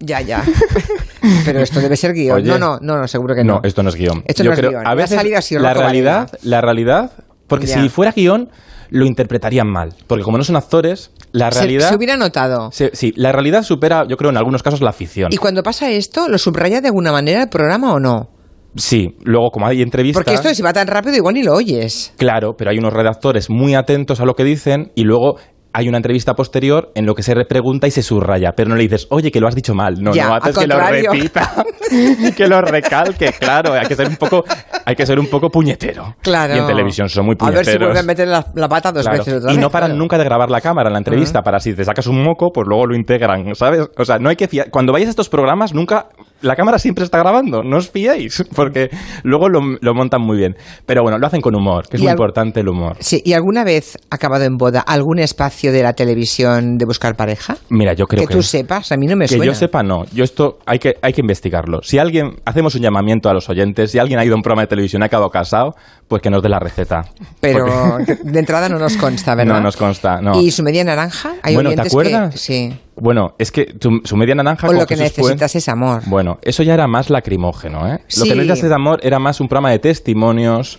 Ya, 0.00 0.20
ya. 0.20 0.42
Pero 1.44 1.60
esto 1.60 1.80
debe 1.80 1.96
ser 1.96 2.12
guion. 2.12 2.36
Oye. 2.36 2.48
no, 2.48 2.58
no, 2.58 2.78
no, 2.80 2.98
no, 2.98 3.08
seguro 3.08 3.34
que 3.34 3.44
no. 3.44 3.54
No, 3.54 3.60
esto 3.62 3.82
no 3.82 3.88
es 3.88 3.94
guion. 3.96 4.22
Esto 4.26 4.42
Yo 4.42 4.50
no 4.50 4.54
es 4.54 4.58
creo, 4.60 4.70
guion. 4.72 4.86
A 4.86 4.94
veces 4.94 5.18
así, 5.36 5.54
la 5.58 5.74
realidad, 5.74 6.30
la 6.42 6.60
realidad, 6.60 7.12
porque 7.46 7.66
Ya. 7.66 7.80
si 7.82 7.88
fuera 7.88 8.12
guion 8.12 8.50
lo 8.90 9.04
interpretarían 9.04 9.66
mal, 9.68 9.94
porque 10.06 10.22
como 10.22 10.38
no 10.38 10.44
son 10.44 10.54
actores, 10.56 11.10
la 11.32 11.50
Se- 11.50 11.58
realidad 11.60 11.88
Se, 11.88 11.96
hubiera 11.96 12.16
notado. 12.16 12.70
se- 12.70 12.90
sí, 12.94 13.12
la 13.16 13.32
realidad 13.32 13.62
supera, 13.64 14.04
yo 14.08 14.16
creo 14.16 14.30
en 14.30 14.36
algunos 14.36 14.62
casos 14.62 14.80
la 14.80 14.92
ficción. 14.92 15.32
Y 15.32 15.38
cuando 15.38 15.62
pasa 15.62 15.90
esto, 15.90 16.28
¿lo 16.28 16.38
subraya 16.38 16.80
de 16.80 16.88
alguna 16.88 17.10
manera 17.10 17.42
el 17.42 17.48
programa 17.48 17.92
o 17.94 17.98
no? 17.98 18.30
Sí, 18.76 19.16
luego 19.24 19.50
como 19.50 19.66
hay 19.66 19.80
entrevistas, 19.82 20.22
Porque 20.22 20.34
esto 20.36 20.54
si 20.54 20.62
va 20.62 20.72
tan 20.72 20.86
rápido 20.86 21.16
igual 21.16 21.34
ni 21.34 21.42
lo 21.42 21.54
oyes. 21.54 22.12
claro, 22.18 22.54
pero 22.56 22.70
hay 22.70 22.78
unos 22.78 22.92
redactores 22.92 23.48
muy 23.50 23.74
atentos 23.74 24.20
a 24.20 24.24
lo 24.26 24.34
que 24.34 24.44
dicen 24.44 24.92
y 24.94 25.02
luego 25.04 25.38
hay 25.78 25.90
una 25.90 25.98
entrevista 25.98 26.32
posterior 26.32 26.90
en 26.94 27.04
lo 27.04 27.14
que 27.14 27.22
se 27.22 27.34
repregunta 27.34 27.86
y 27.86 27.90
se 27.90 28.02
subraya, 28.02 28.52
pero 28.56 28.70
no 28.70 28.76
le 28.76 28.84
dices, 28.84 29.06
oye, 29.10 29.30
que 29.30 29.40
lo 29.40 29.46
has 29.46 29.54
dicho 29.54 29.74
mal. 29.74 29.96
No, 30.00 30.14
Ya, 30.14 30.28
no, 30.28 30.34
haces 30.36 30.56
que 30.56 30.66
lo 30.66 30.78
repita, 30.80 31.52
que 32.36 32.48
lo 32.48 32.62
recalque, 32.62 33.30
claro, 33.38 33.74
hay 33.74 33.86
que 33.86 33.94
ser 33.94 34.08
un 34.08 34.16
poco, 34.16 34.42
hay 34.86 34.96
que 34.96 35.04
ser 35.04 35.18
un 35.18 35.26
poco 35.26 35.50
puñetero. 35.50 36.14
Claro. 36.22 36.54
Y 36.56 36.58
en 36.60 36.66
televisión 36.66 37.10
son 37.10 37.26
muy 37.26 37.34
A 37.38 37.44
ver 37.50 37.54
puñeteros. 37.56 37.72
si 37.72 37.78
vuelve 37.78 37.98
a 37.98 38.02
meter 38.02 38.26
la, 38.26 38.46
la 38.54 38.68
pata 38.70 38.90
dos 38.90 39.02
Claro. 39.02 39.18
veces 39.18 39.34
otra 39.42 39.52
y 39.52 39.58
no 39.58 39.68
paran 39.68 39.90
claro. 39.90 39.98
nunca 40.00 40.16
de 40.16 40.24
grabar 40.24 40.48
la 40.50 40.62
cámara 40.62 40.88
en 40.88 40.94
la 40.94 40.98
entrevista 40.98 41.42
para 41.42 41.60
si 41.60 41.74
te 41.74 41.84
sacas 41.84 42.06
un 42.06 42.22
moco, 42.22 42.50
pues 42.54 42.66
luego 42.66 42.86
lo 42.86 42.96
integran, 42.96 43.54
¿sabes? 43.54 43.86
O 43.98 44.04
sea, 44.06 44.18
no 44.18 44.30
hay 44.30 44.36
que 44.36 44.48
fiar. 44.48 44.70
Cuando 44.70 44.94
vayáis 44.94 45.08
a 45.08 45.10
estos 45.10 45.28
programas, 45.28 45.74
nunca. 45.74 46.06
La 46.42 46.54
cámara 46.54 46.78
siempre 46.78 47.04
está 47.04 47.18
grabando, 47.18 47.62
no 47.62 47.78
os 47.78 47.90
fiéis, 47.90 48.44
porque 48.54 48.88
luego 49.24 49.48
lo, 49.48 49.60
lo 49.80 49.94
montan 49.94 50.20
muy 50.22 50.36
bien. 50.36 50.54
Pero 50.84 51.02
bueno, 51.02 51.18
lo 51.18 51.26
hacen 51.26 51.40
con 51.40 51.54
humor, 51.54 51.88
que 51.88 51.96
es 51.96 52.02
muy 52.02 52.10
importante 52.10 52.60
el 52.60 52.68
humor. 52.68 52.96
Sí, 53.00 53.22
¿y 53.24 53.32
alguna 53.32 53.64
vez 53.64 53.96
ha 54.10 54.16
acabado 54.16 54.44
en 54.44 54.56
boda 54.56 54.80
algún 54.80 55.18
espacio 55.18 55.72
de 55.72 55.82
la 55.82 55.94
televisión 55.94 56.76
de 56.76 56.84
buscar 56.84 57.16
pareja? 57.16 57.56
Mira, 57.70 57.94
yo 57.94 58.06
creo 58.06 58.22
que 58.22 58.28
que. 58.28 58.34
tú 58.34 58.42
sepas, 58.42 58.92
a 58.92 58.96
mí 58.96 59.06
no 59.06 59.16
me 59.16 59.24
que 59.26 59.36
suena. 59.36 59.46
yo 59.46 59.54
sepa, 59.54 59.82
no. 59.82 60.04
Yo 60.12 60.24
esto 60.24 60.58
hay 60.66 60.78
que, 60.78 60.94
hay 61.02 61.12
que 61.12 61.20
investigarlo. 61.20 61.80
Si 61.82 61.98
alguien, 61.98 62.36
hacemos 62.44 62.74
un 62.74 62.82
llamamiento 62.82 63.28
a 63.28 63.32
los 63.34 63.48
oyentes, 63.48 63.90
si 63.90 63.98
alguien 63.98 64.18
ha 64.20 64.24
ido 64.24 64.34
a 64.34 64.36
un 64.36 64.42
programa 64.42 64.62
de 64.62 64.68
televisión 64.68 65.02
y 65.02 65.04
ha 65.04 65.06
acabado 65.06 65.30
casado, 65.30 65.74
pues 66.08 66.22
que 66.22 66.30
nos 66.30 66.42
dé 66.42 66.48
la 66.48 66.58
receta. 66.58 67.02
Pero 67.40 67.64
Porque- 67.96 68.16
de 68.22 68.38
entrada 68.38 68.68
no 68.68 68.78
nos 68.78 68.96
consta, 68.96 69.34
¿verdad? 69.36 69.54
no 69.54 69.60
nos 69.60 69.76
consta, 69.76 70.20
no. 70.20 70.40
¿Y 70.40 70.50
su 70.50 70.62
media 70.62 70.84
naranja? 70.84 71.34
Hay 71.42 71.54
Bueno, 71.54 71.70
¿te 71.70 71.76
que- 71.76 71.88
acuerdas? 71.88 72.38
sí. 72.40 72.76
Bueno, 72.96 73.34
es 73.38 73.50
que 73.52 73.66
tu- 73.66 74.00
su 74.04 74.16
media 74.16 74.34
naranja 74.34 74.68
O 74.68 74.72
lo 74.72 74.86
que 74.86 74.96
Jesús 74.96 75.18
necesitas 75.18 75.54
es 75.54 75.68
amor. 75.68 76.02
Bueno, 76.06 76.38
eso 76.42 76.62
ya 76.62 76.74
era 76.74 76.86
más 76.86 77.10
lacrimógeno, 77.10 77.86
¿eh? 77.86 78.00
Lo 78.16 78.24
que 78.24 78.34
necesitas 78.34 78.64
es 78.64 78.72
amor 78.72 79.00
era 79.02 79.18
más 79.18 79.40
un 79.40 79.48
programa 79.48 79.70
de 79.70 79.78
testimonios 79.78 80.78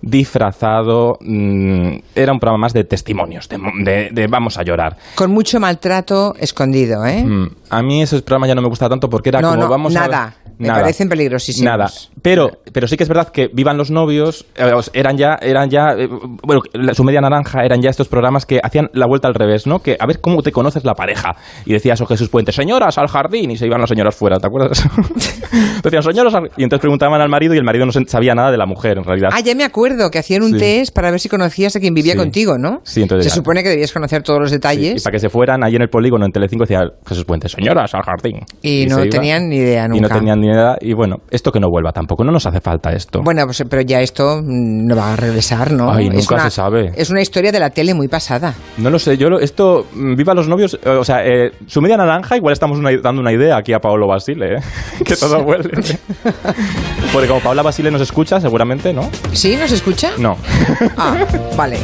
disfrazado, 0.00 1.18
mm, 1.20 1.96
era 2.14 2.32
un 2.32 2.38
programa 2.40 2.58
más 2.62 2.72
de 2.72 2.84
testimonios, 2.84 3.48
de, 3.48 3.58
de- 3.84 4.08
de 4.12 4.26
vamos 4.26 4.58
a 4.58 4.62
llorar. 4.62 4.96
Con 5.14 5.30
mucho 5.30 5.58
maltrato 5.60 6.34
escondido, 6.38 7.04
¿eh? 7.06 7.24
Mm, 7.24 7.48
A 7.70 7.82
mí 7.82 8.02
ese 8.02 8.20
programa 8.22 8.46
ya 8.46 8.54
no 8.54 8.62
me 8.62 8.68
gusta 8.68 8.88
tanto 8.88 9.10
porque 9.10 9.30
era 9.30 9.40
No, 9.40 9.50
como 9.50 9.62
no, 9.64 9.68
vamos 9.68 9.96
a 9.96 10.34
nada. 10.58 10.74
Me 10.78 10.80
parecen 10.82 11.08
peligrosísimos. 11.08 11.70
Nada. 11.70 11.86
Pero, 12.22 12.50
pero 12.72 12.86
sí 12.88 12.96
que 12.96 13.02
es 13.04 13.08
verdad 13.08 13.28
que 13.28 13.48
Vivan 13.52 13.76
los 13.76 13.90
novios 13.90 14.44
eh, 14.56 14.70
eran 14.94 15.16
ya, 15.16 15.36
eran 15.40 15.70
ya, 15.70 15.92
eh, 15.96 16.08
bueno, 16.42 16.60
su 16.92 17.04
media 17.04 17.20
naranja 17.20 17.64
eran 17.64 17.80
ya 17.82 17.90
estos 17.90 18.08
programas 18.08 18.46
que 18.46 18.60
hacían 18.62 18.88
la 18.92 19.06
vuelta 19.06 19.28
al 19.28 19.34
revés, 19.34 19.66
¿no? 19.66 19.80
Que 19.80 19.96
a 19.98 20.06
ver 20.06 20.20
cómo 20.20 20.42
te 20.42 20.52
conoces 20.52 20.84
la 20.84 20.94
pareja. 20.94 21.36
Y 21.64 21.72
decía 21.72 21.94
eso 21.94 22.06
Jesús 22.06 22.28
Puente, 22.28 22.52
señoras 22.52 22.98
al 22.98 23.08
jardín, 23.08 23.50
y 23.50 23.56
se 23.56 23.66
iban 23.66 23.80
las 23.80 23.88
señoras 23.90 24.14
fuera, 24.16 24.38
¿te 24.38 24.46
acuerdas? 24.46 24.82
Decían, 25.82 26.02
señoras 26.02 26.34
al-". 26.34 26.50
Y 26.56 26.62
entonces 26.62 26.80
preguntaban 26.80 27.20
al 27.20 27.28
marido 27.28 27.54
y 27.54 27.58
el 27.58 27.64
marido 27.64 27.86
no 27.86 27.92
sabía 27.92 28.34
nada 28.34 28.50
de 28.50 28.56
la 28.58 28.66
mujer, 28.66 28.98
en 28.98 29.04
realidad. 29.04 29.28
Ah, 29.32 29.40
ya 29.40 29.54
me 29.54 29.64
acuerdo 29.64 30.10
que 30.10 30.18
hacían 30.18 30.42
un 30.42 30.52
Sí. 30.52 30.58
test 30.58 30.94
para 30.94 31.10
ver 31.10 31.20
si 31.20 31.28
conocías 31.28 31.76
a 31.76 31.80
quien 31.80 31.94
vivía 31.94 32.12
Sí. 32.12 32.18
contigo, 32.18 32.56
¿no? 32.58 32.80
Sí, 32.84 33.02
entonces 33.02 33.24
Se 33.24 33.30
ya- 33.30 33.34
supone 33.36 33.62
que 33.62 33.68
debías 33.68 33.92
conocer 33.92 34.22
todos 34.22 34.40
los 34.40 34.50
Sí, 34.50 34.56
detalles 34.56 35.00
y 35.00 35.04
para 35.04 35.12
que 35.12 35.18
se 35.20 35.28
fueran 35.28 35.62
allí 35.64 35.76
en 35.76 35.82
el 35.82 35.88
polígono 35.88 36.24
en 36.26 36.32
Telecinco 36.32 36.64
decía 36.64 36.80
Jesús 37.06 37.24
Puente, 37.24 37.48
señoras 37.48 37.94
al 37.94 38.02
jardín. 38.02 38.40
y, 38.62 38.86
no 38.86 39.04
tenían 39.08 39.48
ni 39.48 39.56
idea 39.56 39.86
nunca. 39.88 39.96
Y 39.98 40.00
no 40.00 40.08
tenían 40.08 40.40
ni 40.40 40.45
Y 40.80 40.92
bueno, 40.94 41.16
esto 41.30 41.50
que 41.52 41.60
no 41.60 41.68
vuelva 41.70 41.92
tampoco, 41.92 42.24
no 42.24 42.32
nos 42.32 42.46
hace 42.46 42.60
falta 42.60 42.90
esto. 42.92 43.20
Bueno, 43.22 43.44
pues, 43.46 43.62
pero 43.68 43.82
ya 43.82 44.00
esto 44.00 44.40
no 44.42 44.96
va 44.96 45.12
a 45.12 45.16
regresar, 45.16 45.72
¿no? 45.72 45.90
Ay, 45.92 46.08
Es 46.08 46.14
nunca 46.14 46.34
una- 46.36 46.44
se 46.44 46.50
sabe. 46.50 46.92
Es 46.96 47.10
una 47.10 47.20
historia 47.20 47.52
de 47.52 47.60
la 47.60 47.70
tele 47.70 47.94
muy 47.94 48.08
pasada. 48.08 48.54
No 48.78 48.90
lo 48.90 48.98
sé, 48.98 49.16
yo 49.16 49.28
lo- 49.28 49.40
esto, 49.40 49.86
mm, 49.94 50.14
viva 50.16 50.34
los 50.34 50.48
novios, 50.48 50.78
eh, 50.84 50.88
o 50.90 51.04
sea, 51.04 51.24
eh, 51.24 51.52
su 51.66 51.80
media 51.80 51.96
naranja, 51.96 52.36
igual 52.36 52.52
estamos 52.52 52.78
una- 52.78 52.90
dando 53.02 53.20
una 53.20 53.32
idea 53.32 53.56
aquí 53.56 53.72
a 53.72 53.78
Paolo 53.78 54.06
Basile, 54.06 54.56
¿eh? 54.56 54.60
que 55.04 55.16
todo 55.16 55.42
vuelve. 55.44 55.70
Porque 57.12 57.28
como 57.28 57.40
Paola 57.40 57.62
Basile 57.62 57.90
nos 57.90 58.00
escucha, 58.02 58.40
seguramente, 58.40 58.92
¿no? 58.92 59.08
¿Sí? 59.32 59.56
¿Nos 59.56 59.72
escucha? 59.72 60.10
No. 60.18 60.36
Ah, 60.98 61.14
vale. 61.56 61.78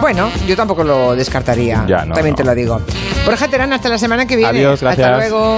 Bueno, 0.00 0.28
yo 0.46 0.54
tampoco 0.56 0.84
lo 0.84 1.14
descartaría. 1.16 1.84
Ya, 1.88 2.04
no, 2.04 2.14
También 2.14 2.32
no. 2.32 2.36
te 2.36 2.44
lo 2.44 2.54
digo. 2.54 2.80
Borja 3.24 3.48
Terán, 3.48 3.72
hasta 3.72 3.88
la 3.88 3.96
semana 3.98 4.26
que 4.26 4.36
viene. 4.36 4.58
Adiós, 4.58 4.80
gracias. 4.82 5.06
Hasta 5.06 5.16
luego. 5.18 5.52